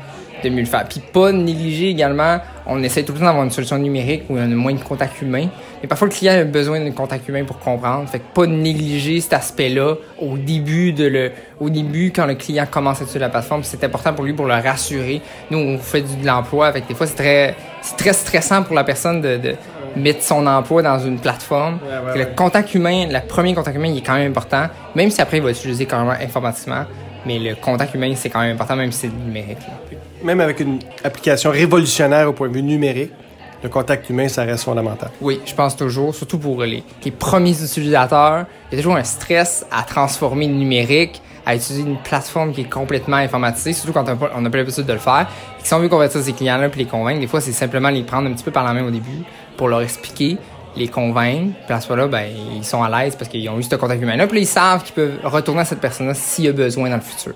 [0.42, 0.84] de mieux le faire.
[0.88, 4.40] Puis pas négliger également, on essaie tout le temps d'avoir une solution numérique où y
[4.40, 5.46] a moins de contact humain.
[5.82, 8.08] Mais parfois, le client a besoin d'un contact humain pour comprendre.
[8.08, 12.66] Fait que pas négliger cet aspect-là au début de le, au début quand le client
[12.70, 13.62] commence à utiliser la plateforme.
[13.62, 15.20] C'est important pour lui pour le rassurer.
[15.50, 16.72] Nous, on fait de l'emploi.
[16.72, 19.54] Fait que des fois, c'est très, c'est très stressant pour la personne de
[19.96, 21.78] mettre son emploi dans une plateforme.
[22.14, 24.66] Le contact humain, le premier contact humain, il est quand même important.
[24.94, 26.84] Même si après, il va utiliser carrément informatiquement.
[27.24, 29.58] Mais le contact humain, c'est quand même important, même si c'est numérique.
[30.22, 33.10] Même avec une application révolutionnaire au point de vue numérique,
[33.62, 35.10] le contact humain, ça reste fondamental.
[35.20, 39.04] Oui, je pense toujours, surtout pour les, les premiers utilisateurs, il y a toujours un
[39.04, 44.04] stress à transformer le numérique, à utiliser une plateforme qui est complètement informatisée, surtout quand
[44.34, 45.28] on n'a pas l'habitude de le faire.
[45.60, 48.02] Et si on veut convertir ces clients-là puis les convaincre, des fois, c'est simplement les
[48.02, 49.22] prendre un petit peu par la main au début
[49.56, 50.38] pour leur expliquer
[50.76, 51.54] les convaincre.
[51.64, 52.26] Puis à ce moment-là, ben,
[52.56, 54.26] ils sont à l'aise parce qu'ils ont eu ce contact humain-là.
[54.26, 57.02] Puis ils savent qu'ils peuvent retourner à cette personne-là s'il y a besoin dans le
[57.02, 57.32] futur.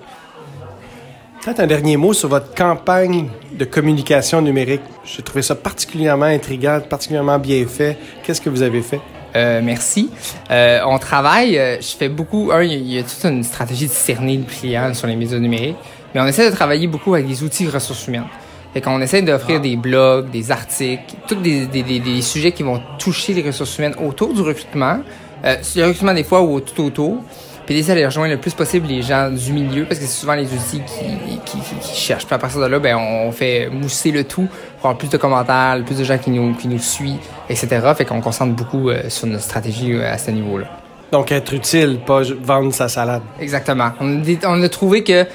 [1.43, 4.81] Peut-être un dernier mot sur votre campagne de communication numérique.
[5.03, 7.97] J'ai trouvé ça particulièrement intriguant, particulièrement bien fait.
[8.23, 9.01] Qu'est-ce que vous avez fait?
[9.35, 10.11] Euh, merci.
[10.51, 13.91] Euh, on travaille, euh, je fais beaucoup, un, il y, a toute une stratégie de
[13.91, 15.77] cerner le client sur les médias numériques,
[16.13, 18.25] mais on essaie de travailler beaucoup avec des outils de ressources humaines.
[18.73, 22.63] Fait qu'on essaie d'offrir des blogs, des articles, tous des, des, des, des, sujets qui
[22.63, 24.99] vont toucher les ressources humaines autour du recrutement,
[25.43, 27.17] euh, le recrutement des fois ou tout autour,
[27.65, 30.35] puis d'essayer d'aller rejoindre le plus possible les gens du milieu parce que c'est souvent
[30.35, 32.25] les outils qui, qui, qui, cherchent.
[32.25, 34.47] Puis à partir de là, ben, on fait mousser le tout
[34.79, 37.19] pour avoir plus de commentaires, plus de gens qui nous, qui nous suivent,
[37.49, 37.79] etc.
[37.95, 40.67] Fait qu'on concentre beaucoup euh, sur notre stratégie euh, à ce niveau-là.
[41.11, 43.21] Donc être utile, pas vendre sa salade.
[43.39, 43.91] Exactement.
[43.99, 45.25] On, on a trouvé que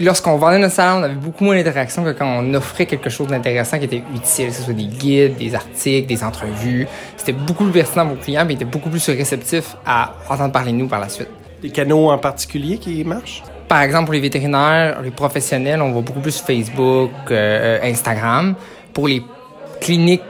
[0.00, 3.28] lorsqu'on vendait notre salon, on avait beaucoup moins d'interaction que quand on offrait quelque chose
[3.28, 6.86] d'intéressant qui était utile, que ce soit des guides, des articles, des entrevues.
[7.16, 10.52] C'était beaucoup plus pertinent pour nos clients, mais ils étaient beaucoup plus réceptifs à entendre
[10.52, 11.28] parler de nous par la suite.
[11.62, 13.42] Des canaux en particulier qui marchent?
[13.68, 18.54] par exemple, pour les vétérinaires, les professionnels, on voit beaucoup plus Facebook, euh, Instagram.
[18.94, 19.22] Pour les
[19.80, 20.22] cliniques,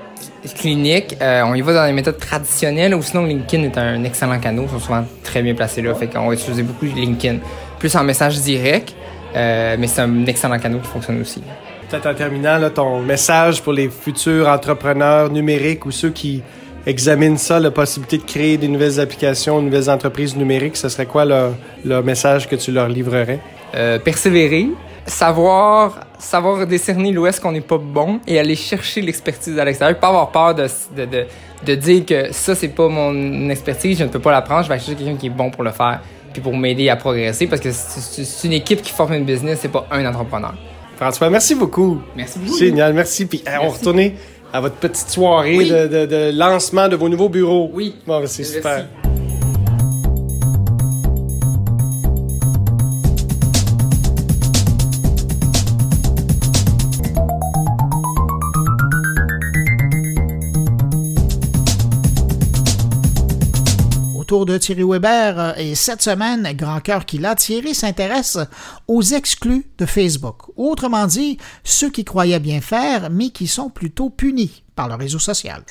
[0.56, 4.64] cliniques on y va dans les méthodes traditionnelles ou sinon LinkedIn est un excellent canal.
[4.64, 5.94] Ils sont souvent très bien placés là.
[5.94, 7.38] Fait qu'on va utiliser beaucoup LinkedIn.
[7.78, 8.94] Plus en message direct,
[9.34, 11.42] mais c'est un excellent canal qui fonctionne aussi.
[11.88, 16.42] Peut-être en terminant, là, ton message pour les futurs entrepreneurs numériques ou ceux qui
[16.86, 21.06] examinent ça, la possibilité de créer des nouvelles applications, de nouvelles entreprises numériques, ce serait
[21.06, 23.40] quoi le, message que tu leur livrerais?
[23.74, 24.68] Euh, persévérer,
[25.06, 29.98] savoir, savoir décerner où est-ce qu'on n'est pas bon et aller chercher l'expertise à l'extérieur.
[29.98, 30.66] Pas avoir peur de,
[30.96, 31.26] de,
[31.64, 34.78] de, dire que ça, c'est pas mon expertise, je ne peux pas l'apprendre, je vais
[34.78, 36.00] chercher quelqu'un qui est bon pour le faire
[36.32, 39.72] puis pour m'aider à progresser parce que c'est une équipe qui forme une business, c'est
[39.72, 40.54] pas un entrepreneur.
[40.96, 42.00] François, merci beaucoup.
[42.16, 42.58] Merci beaucoup.
[42.58, 43.26] Génial, merci.
[43.26, 44.16] Puis on va retourner
[44.52, 47.70] à votre petite soirée de, lancement de vos nouveaux bureaux.
[47.72, 47.94] Oui.
[48.06, 48.86] Bon, c'est super.
[64.28, 68.36] Autour de Thierry Weber euh, et cette semaine, grand cœur qu'il a, Thierry s'intéresse
[68.86, 70.42] aux exclus de Facebook.
[70.58, 75.18] Autrement dit, ceux qui croyaient bien faire, mais qui sont plutôt punis par le réseau
[75.18, 75.62] social.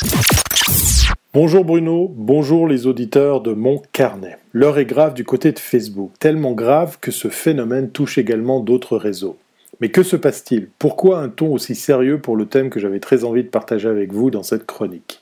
[1.35, 4.39] Bonjour Bruno, bonjour les auditeurs de mon carnet.
[4.53, 8.97] L'heure est grave du côté de Facebook, tellement grave que ce phénomène touche également d'autres
[8.97, 9.37] réseaux.
[9.81, 10.69] Mais que se passe-t-il?
[10.79, 14.11] Pourquoi un ton aussi sérieux pour le thème que j'avais très envie de partager avec
[14.11, 15.21] vous dans cette chronique?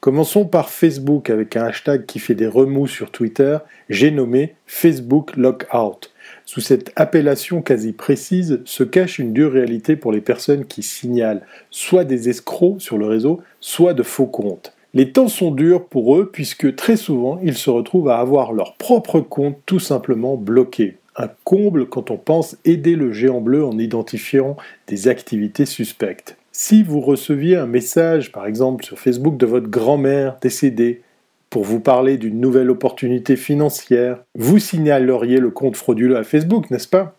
[0.00, 5.36] Commençons par Facebook avec un hashtag qui fait des remous sur Twitter, j'ai nommé Facebook
[5.36, 6.12] Lockout.
[6.44, 11.42] Sous cette appellation quasi précise se cache une dure réalité pour les personnes qui signalent
[11.70, 14.74] soit des escrocs sur le réseau, soit de faux comptes.
[14.94, 18.74] Les temps sont durs pour eux puisque très souvent ils se retrouvent à avoir leur
[18.76, 20.98] propre compte tout simplement bloqué.
[21.16, 26.36] Un comble quand on pense aider le géant bleu en identifiant des activités suspectes.
[26.58, 31.02] Si vous receviez un message, par exemple sur Facebook, de votre grand-mère décédée,
[31.50, 36.88] pour vous parler d'une nouvelle opportunité financière, vous signaleriez le compte frauduleux à Facebook, n'est-ce
[36.88, 37.14] pas?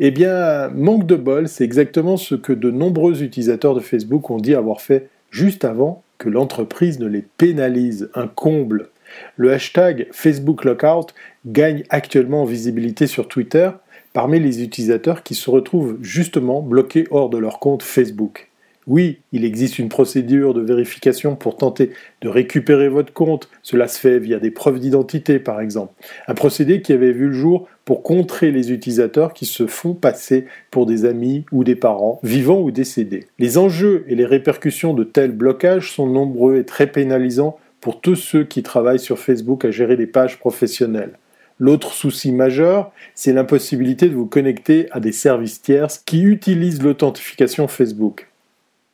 [0.00, 4.38] Eh bien, manque de bol, c'est exactement ce que de nombreux utilisateurs de Facebook ont
[4.38, 8.08] dit avoir fait juste avant que l'entreprise ne les pénalise.
[8.14, 8.88] Un comble.
[9.36, 11.12] Le hashtag Facebook Lockout
[11.44, 13.72] gagne actuellement en visibilité sur Twitter
[14.14, 18.49] parmi les utilisateurs qui se retrouvent justement bloqués hors de leur compte Facebook.
[18.90, 23.48] Oui, il existe une procédure de vérification pour tenter de récupérer votre compte.
[23.62, 25.94] Cela se fait via des preuves d'identité, par exemple.
[26.26, 30.46] Un procédé qui avait vu le jour pour contrer les utilisateurs qui se font passer
[30.72, 33.28] pour des amis ou des parents, vivants ou décédés.
[33.38, 38.16] Les enjeux et les répercussions de tels blocages sont nombreux et très pénalisants pour tous
[38.16, 41.16] ceux qui travaillent sur Facebook à gérer des pages professionnelles.
[41.60, 47.68] L'autre souci majeur, c'est l'impossibilité de vous connecter à des services tierces qui utilisent l'authentification
[47.68, 48.29] Facebook.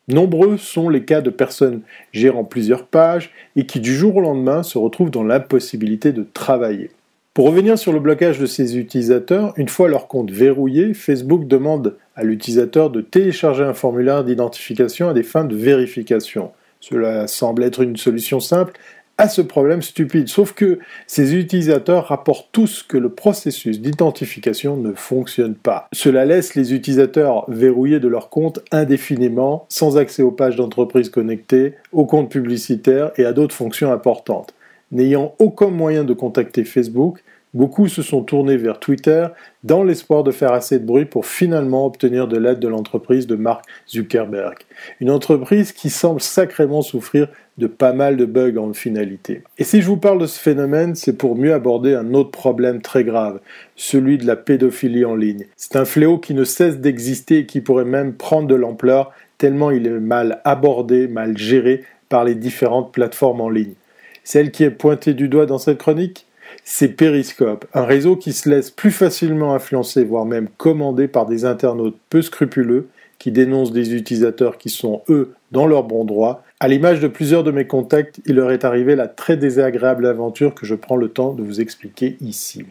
[0.09, 1.81] Nombreux sont les cas de personnes
[2.13, 6.91] gérant plusieurs pages et qui du jour au lendemain se retrouvent dans l'impossibilité de travailler.
[7.35, 11.97] Pour revenir sur le blocage de ces utilisateurs, une fois leur compte verrouillé, Facebook demande
[12.15, 16.53] à l'utilisateur de télécharger un formulaire d'identification à des fins de vérification.
[16.81, 18.75] Cela semble être une solution simple,
[19.19, 20.29] à ce problème stupide.
[20.29, 25.89] Sauf que ces utilisateurs rapportent tous que le processus d'identification ne fonctionne pas.
[25.93, 31.75] Cela laisse les utilisateurs verrouillés de leur compte indéfiniment, sans accès aux pages d'entreprise connectées,
[31.93, 34.55] aux comptes publicitaires et à d'autres fonctions importantes.
[34.93, 37.23] N'ayant aucun moyen de contacter Facebook,
[37.57, 39.29] Beaucoup se sont tournés vers Twitter
[39.65, 43.35] dans l'espoir de faire assez de bruit pour finalement obtenir de l'aide de l'entreprise de
[43.35, 44.59] Mark Zuckerberg.
[45.01, 49.43] Une entreprise qui semble sacrément souffrir de pas mal de bugs en finalité.
[49.57, 52.83] Et si je vous parle de ce phénomène, c'est pour mieux aborder un autre problème
[52.83, 53.41] très grave,
[53.75, 55.47] celui de la pédophilie en ligne.
[55.57, 59.71] C'est un fléau qui ne cesse d'exister et qui pourrait même prendre de l'ampleur tellement
[59.71, 63.77] il est mal abordé, mal géré par les différentes plateformes en ligne.
[64.25, 66.26] Celle qui est pointée du doigt dans cette chronique
[66.65, 71.45] c'est Periscope, un réseau qui se laisse plus facilement influencer, voire même commander par des
[71.45, 72.89] internautes peu scrupuleux
[73.19, 76.45] qui dénoncent des utilisateurs qui sont, eux, dans leur bon droit.
[76.61, 80.55] À l'image de plusieurs de mes contacts, il leur est arrivé la très désagréable aventure
[80.55, 82.65] que je prends le temps de vous expliquer ici.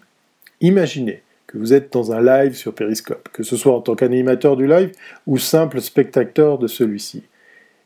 [0.62, 4.58] Imaginez que vous êtes dans un live sur Periscope, que ce soit en tant qu'animateur
[4.58, 4.92] du live
[5.26, 7.24] ou simple spectateur de celui-ci,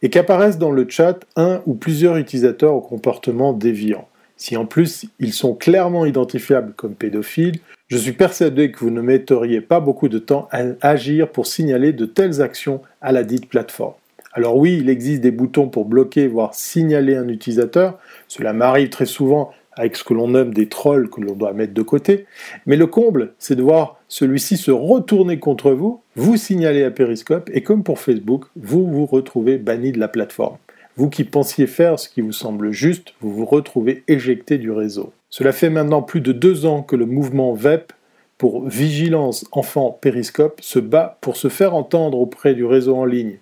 [0.02, 4.08] et qu'apparaissent dans le chat un ou plusieurs utilisateurs au comportement déviant.
[4.40, 7.60] Si en plus ils sont clairement identifiables comme pédophiles,
[7.90, 11.92] je suis persuadé que vous ne metteriez pas beaucoup de temps à agir pour signaler
[11.92, 13.96] de telles actions à la dite plateforme.
[14.32, 18.00] Alors oui, il existe des boutons pour bloquer, voire signaler un utilisateur.
[18.30, 21.74] Cela m'arrive très souvent avec ce que l'on nomme des trolls que l'on doit mettre
[21.74, 22.26] de côté,
[22.66, 27.50] mais le comble, c'est de voir celui-ci se retourner contre vous, vous signaler à Periscope,
[27.54, 30.58] et comme pour Facebook, vous vous retrouvez banni de la plateforme.
[31.00, 35.14] Vous qui pensiez faire ce qui vous semble juste, vous vous retrouvez éjecté du réseau.
[35.30, 37.94] Cela fait maintenant plus de deux ans que le mouvement VEP
[38.38, 43.38] pour Vigilance Enfant Périscope se bat pour se faire entendre auprès du réseau en ligne.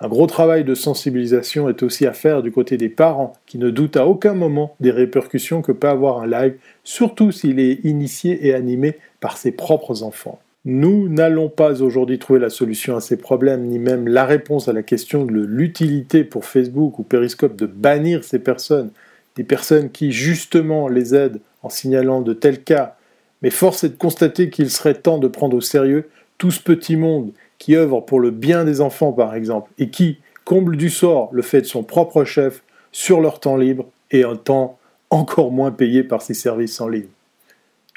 [0.00, 3.68] Un gros travail de sensibilisation est aussi à faire du côté des parents qui ne
[3.68, 8.46] doutent à aucun moment des répercussions que peut avoir un live, surtout s'il est initié
[8.46, 10.38] et animé par ses propres enfants.
[10.64, 14.72] Nous n'allons pas aujourd'hui trouver la solution à ces problèmes, ni même la réponse à
[14.72, 18.90] la question de l'utilité pour Facebook ou Periscope de bannir ces personnes,
[19.36, 22.96] des personnes qui justement les aident en signalant de tels cas
[23.44, 26.08] mais force est de constater qu'il serait temps de prendre au sérieux
[26.38, 30.18] tout ce petit monde qui œuvre pour le bien des enfants, par exemple, et qui,
[30.46, 34.36] comble du sort, le fait de son propre chef sur leur temps libre et un
[34.36, 34.78] temps
[35.10, 37.08] encore moins payé par ses services en ligne.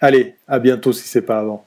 [0.01, 1.63] Allez, à bientôt si c'est pas avant.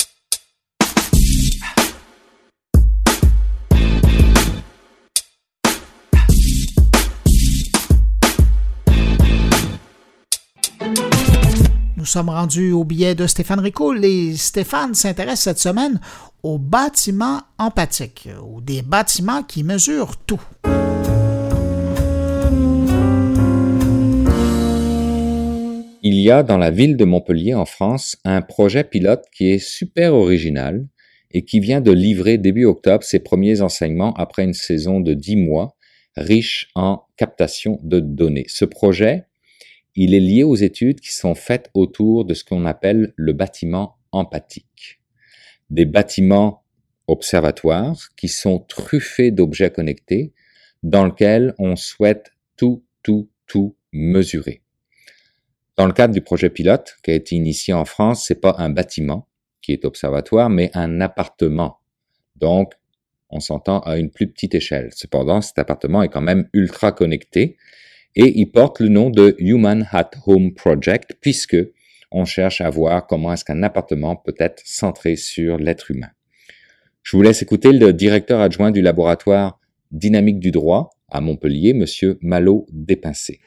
[12.11, 16.01] Sommes rendus au billet de Stéphane Ricoul et Stéphane s'intéresse cette semaine
[16.43, 20.41] aux bâtiments empathiques, ou des bâtiments qui mesurent tout.
[26.03, 29.59] Il y a dans la ville de Montpellier en France un projet pilote qui est
[29.59, 30.89] super original
[31.31, 35.37] et qui vient de livrer début octobre ses premiers enseignements après une saison de dix
[35.37, 35.77] mois
[36.17, 38.47] riche en captation de données.
[38.49, 39.27] Ce projet,
[39.95, 43.97] il est lié aux études qui sont faites autour de ce qu'on appelle le bâtiment
[44.13, 45.01] empathique.
[45.71, 46.65] Des bâtiments
[47.07, 50.33] observatoires qui sont truffés d'objets connectés
[50.83, 54.63] dans lesquels on souhaite tout, tout, tout mesurer.
[55.77, 58.71] Dans le cadre du projet pilote qui a été initié en France, c'est pas un
[58.71, 59.29] bâtiment
[59.63, 61.81] qui est observatoire, mais un appartement.
[62.37, 62.75] Donc,
[63.31, 64.91] on s'entend à une plus petite échelle.
[64.93, 67.57] Cependant, cet appartement est quand même ultra connecté
[68.17, 71.57] et il porte le nom de Human at Home Project puisque
[72.13, 76.11] on cherche à voir comment est-ce qu'un appartement peut être centré sur l'être humain.
[77.03, 82.19] Je vous laisse écouter le directeur adjoint du laboratoire dynamique du droit à Montpellier, monsieur
[82.21, 83.41] Malo Dépincé.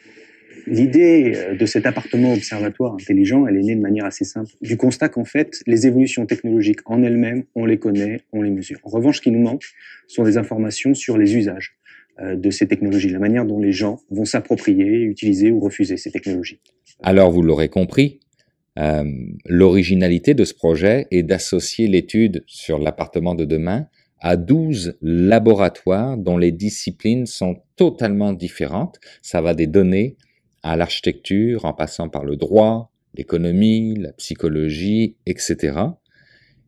[0.66, 4.78] L'idée euh, de cet appartement observatoire intelligent, elle est née de manière assez simple, du
[4.78, 8.80] constat qu'en fait, les évolutions technologiques en elles-mêmes, on les connaît, on les mesure.
[8.84, 9.64] En revanche, ce qui nous manque
[10.08, 11.76] sont des informations sur les usages.
[12.20, 16.12] Euh, de ces technologies, la manière dont les gens vont s'approprier, utiliser ou refuser ces
[16.12, 16.60] technologies.
[17.02, 18.20] Alors, vous l'aurez compris,
[18.78, 19.04] euh,
[19.46, 23.88] l'originalité de ce projet est d'associer l'étude sur l'appartement de demain
[24.20, 29.00] à 12 laboratoires dont les disciplines sont totalement différentes.
[29.24, 30.16] Ça va des données
[30.62, 35.80] à l'architecture, en passant par le droit, l'économie, la psychologie, etc.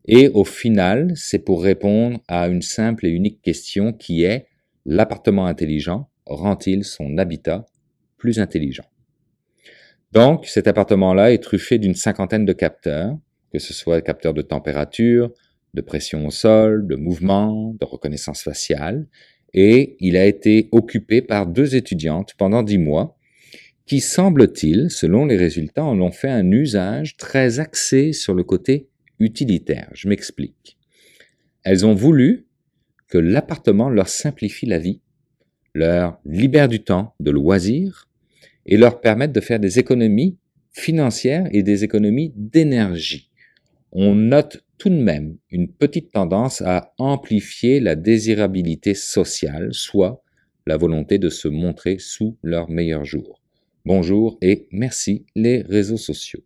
[0.08, 4.46] Et au final, c'est pour répondre à une simple et unique question qui est
[4.86, 7.66] l'appartement intelligent rend-il son habitat
[8.16, 8.86] plus intelligent?
[10.12, 13.18] Donc, cet appartement-là est truffé d'une cinquantaine de capteurs,
[13.52, 15.32] que ce soit capteurs de température,
[15.74, 19.06] de pression au sol, de mouvement, de reconnaissance faciale,
[19.52, 23.18] et il a été occupé par deux étudiantes pendant dix mois,
[23.84, 28.88] qui semble-t-il, selon les résultats, en ont fait un usage très axé sur le côté
[29.18, 29.90] utilitaire.
[29.92, 30.76] Je m'explique.
[31.62, 32.45] Elles ont voulu
[33.08, 35.00] que l'appartement leur simplifie la vie,
[35.74, 38.08] leur libère du temps de loisirs
[38.64, 40.36] et leur permette de faire des économies
[40.72, 43.30] financières et des économies d'énergie.
[43.92, 50.22] On note tout de même une petite tendance à amplifier la désirabilité sociale, soit
[50.66, 53.40] la volonté de se montrer sous leur meilleur jour.
[53.84, 56.42] Bonjour et merci les réseaux sociaux.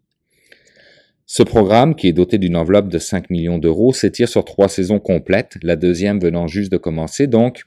[1.33, 4.99] Ce programme, qui est doté d'une enveloppe de 5 millions d'euros, s'étire sur trois saisons
[4.99, 7.29] complètes, la deuxième venant juste de commencer.
[7.29, 7.63] Donc,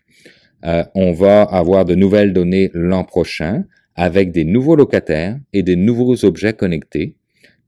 [0.66, 3.64] euh, on va avoir de nouvelles données l'an prochain
[3.95, 7.16] avec des nouveaux locataires et des nouveaux objets connectés,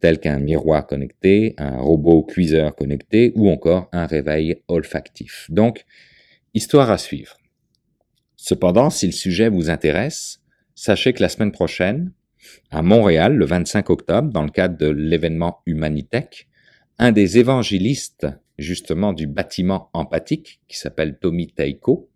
[0.02, 5.48] tels qu'un miroir connecté, un robot cuiseur connecté ou encore un réveil olfactif.
[5.50, 5.86] Donc,
[6.54, 7.38] histoire à suivre.
[8.36, 10.42] Cependant, si le sujet vous intéresse,
[10.76, 12.12] sachez que la semaine prochaine,
[12.72, 16.48] à Montréal, le 25 octobre, dans le cadre de l'événement Humanitech,
[16.98, 18.28] un des évangélistes
[18.58, 22.10] justement du bâtiment empathique, qui s'appelle Tommy Teiko,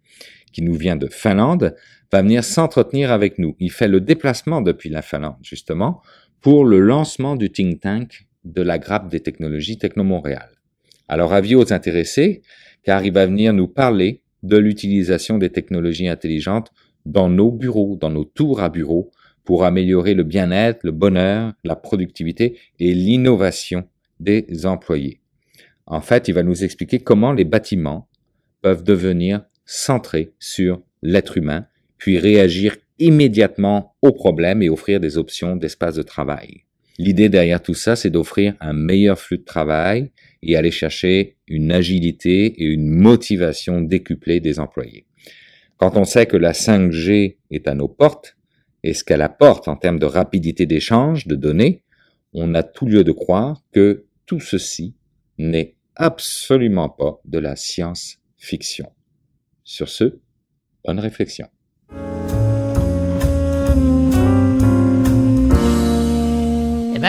[0.52, 1.76] qui nous vient de Finlande,
[2.12, 3.56] va venir s'entretenir avec nous.
[3.60, 6.02] Il fait le déplacement depuis la Finlande, justement,
[6.42, 10.50] pour le lancement du think tank de la grappe des technologies Techno-Montréal.
[11.08, 12.42] Alors, avis aux intéressés,
[12.84, 16.72] car il va venir nous parler de l'utilisation des technologies intelligentes
[17.06, 19.12] dans nos bureaux, dans nos tours à bureaux,
[19.50, 23.88] pour améliorer le bien-être, le bonheur, la productivité et l'innovation
[24.20, 25.22] des employés.
[25.88, 28.08] En fait, il va nous expliquer comment les bâtiments
[28.62, 31.66] peuvent devenir centrés sur l'être humain,
[31.98, 36.66] puis réagir immédiatement aux problèmes et offrir des options d'espace de travail.
[37.00, 40.12] L'idée derrière tout ça, c'est d'offrir un meilleur flux de travail
[40.44, 45.08] et aller chercher une agilité et une motivation décuplée des employés.
[45.78, 48.36] Quand on sait que la 5G est à nos portes
[48.84, 51.84] et ce qu'elle apporte en termes de rapidité d'échange de données,
[52.34, 54.96] on a tout lieu de croire que tout ceci
[55.38, 58.92] n'est absolument pas de la science-fiction.
[59.64, 60.20] Sur ce,
[60.86, 61.48] bonne réflexion.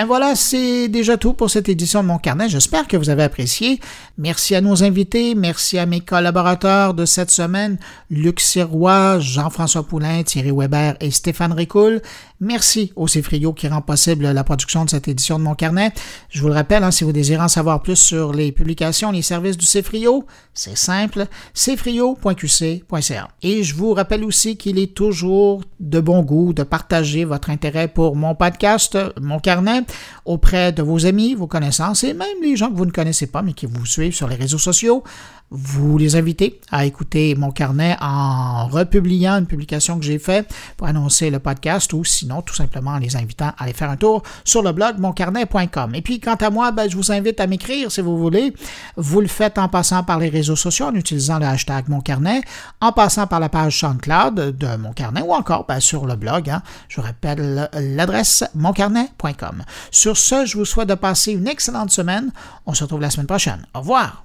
[0.00, 2.48] Bien voilà, c'est déjà tout pour cette édition de mon carnet.
[2.48, 3.80] J'espère que vous avez apprécié.
[4.16, 7.76] Merci à nos invités, merci à mes collaborateurs de cette semaine,
[8.08, 12.00] Luc Sirois, Jean-François Poulain, Thierry Weber et Stéphane Ricoul.
[12.42, 15.92] Merci au Cefrio qui rend possible la production de cette édition de mon carnet.
[16.30, 19.20] Je vous le rappelle, hein, si vous désirez en savoir plus sur les publications, les
[19.20, 20.24] services du Cefrio,
[20.54, 23.28] c'est simple, cefrio.qc.ca.
[23.42, 27.88] Et je vous rappelle aussi qu'il est toujours de bon goût de partager votre intérêt
[27.88, 29.82] pour mon podcast, mon carnet,
[30.24, 33.42] auprès de vos amis, vos connaissances et même les gens que vous ne connaissez pas
[33.42, 35.04] mais qui vous suivent sur les réseaux sociaux
[35.50, 40.86] vous les invitez à écouter mon carnet en republiant une publication que j'ai faite pour
[40.86, 44.22] annoncer le podcast ou sinon tout simplement en les invitant à aller faire un tour
[44.44, 45.94] sur le blog moncarnet.com.
[45.94, 48.54] Et puis quant à moi, ben, je vous invite à m'écrire si vous voulez.
[48.96, 52.42] Vous le faites en passant par les réseaux sociaux en utilisant le hashtag moncarnet,
[52.80, 56.48] en passant par la page SoundCloud de mon carnet ou encore ben, sur le blog.
[56.48, 56.62] Hein.
[56.88, 59.64] Je rappelle l'adresse moncarnet.com.
[59.90, 62.30] Sur ce, je vous souhaite de passer une excellente semaine.
[62.66, 63.66] On se retrouve la semaine prochaine.
[63.74, 64.24] Au revoir.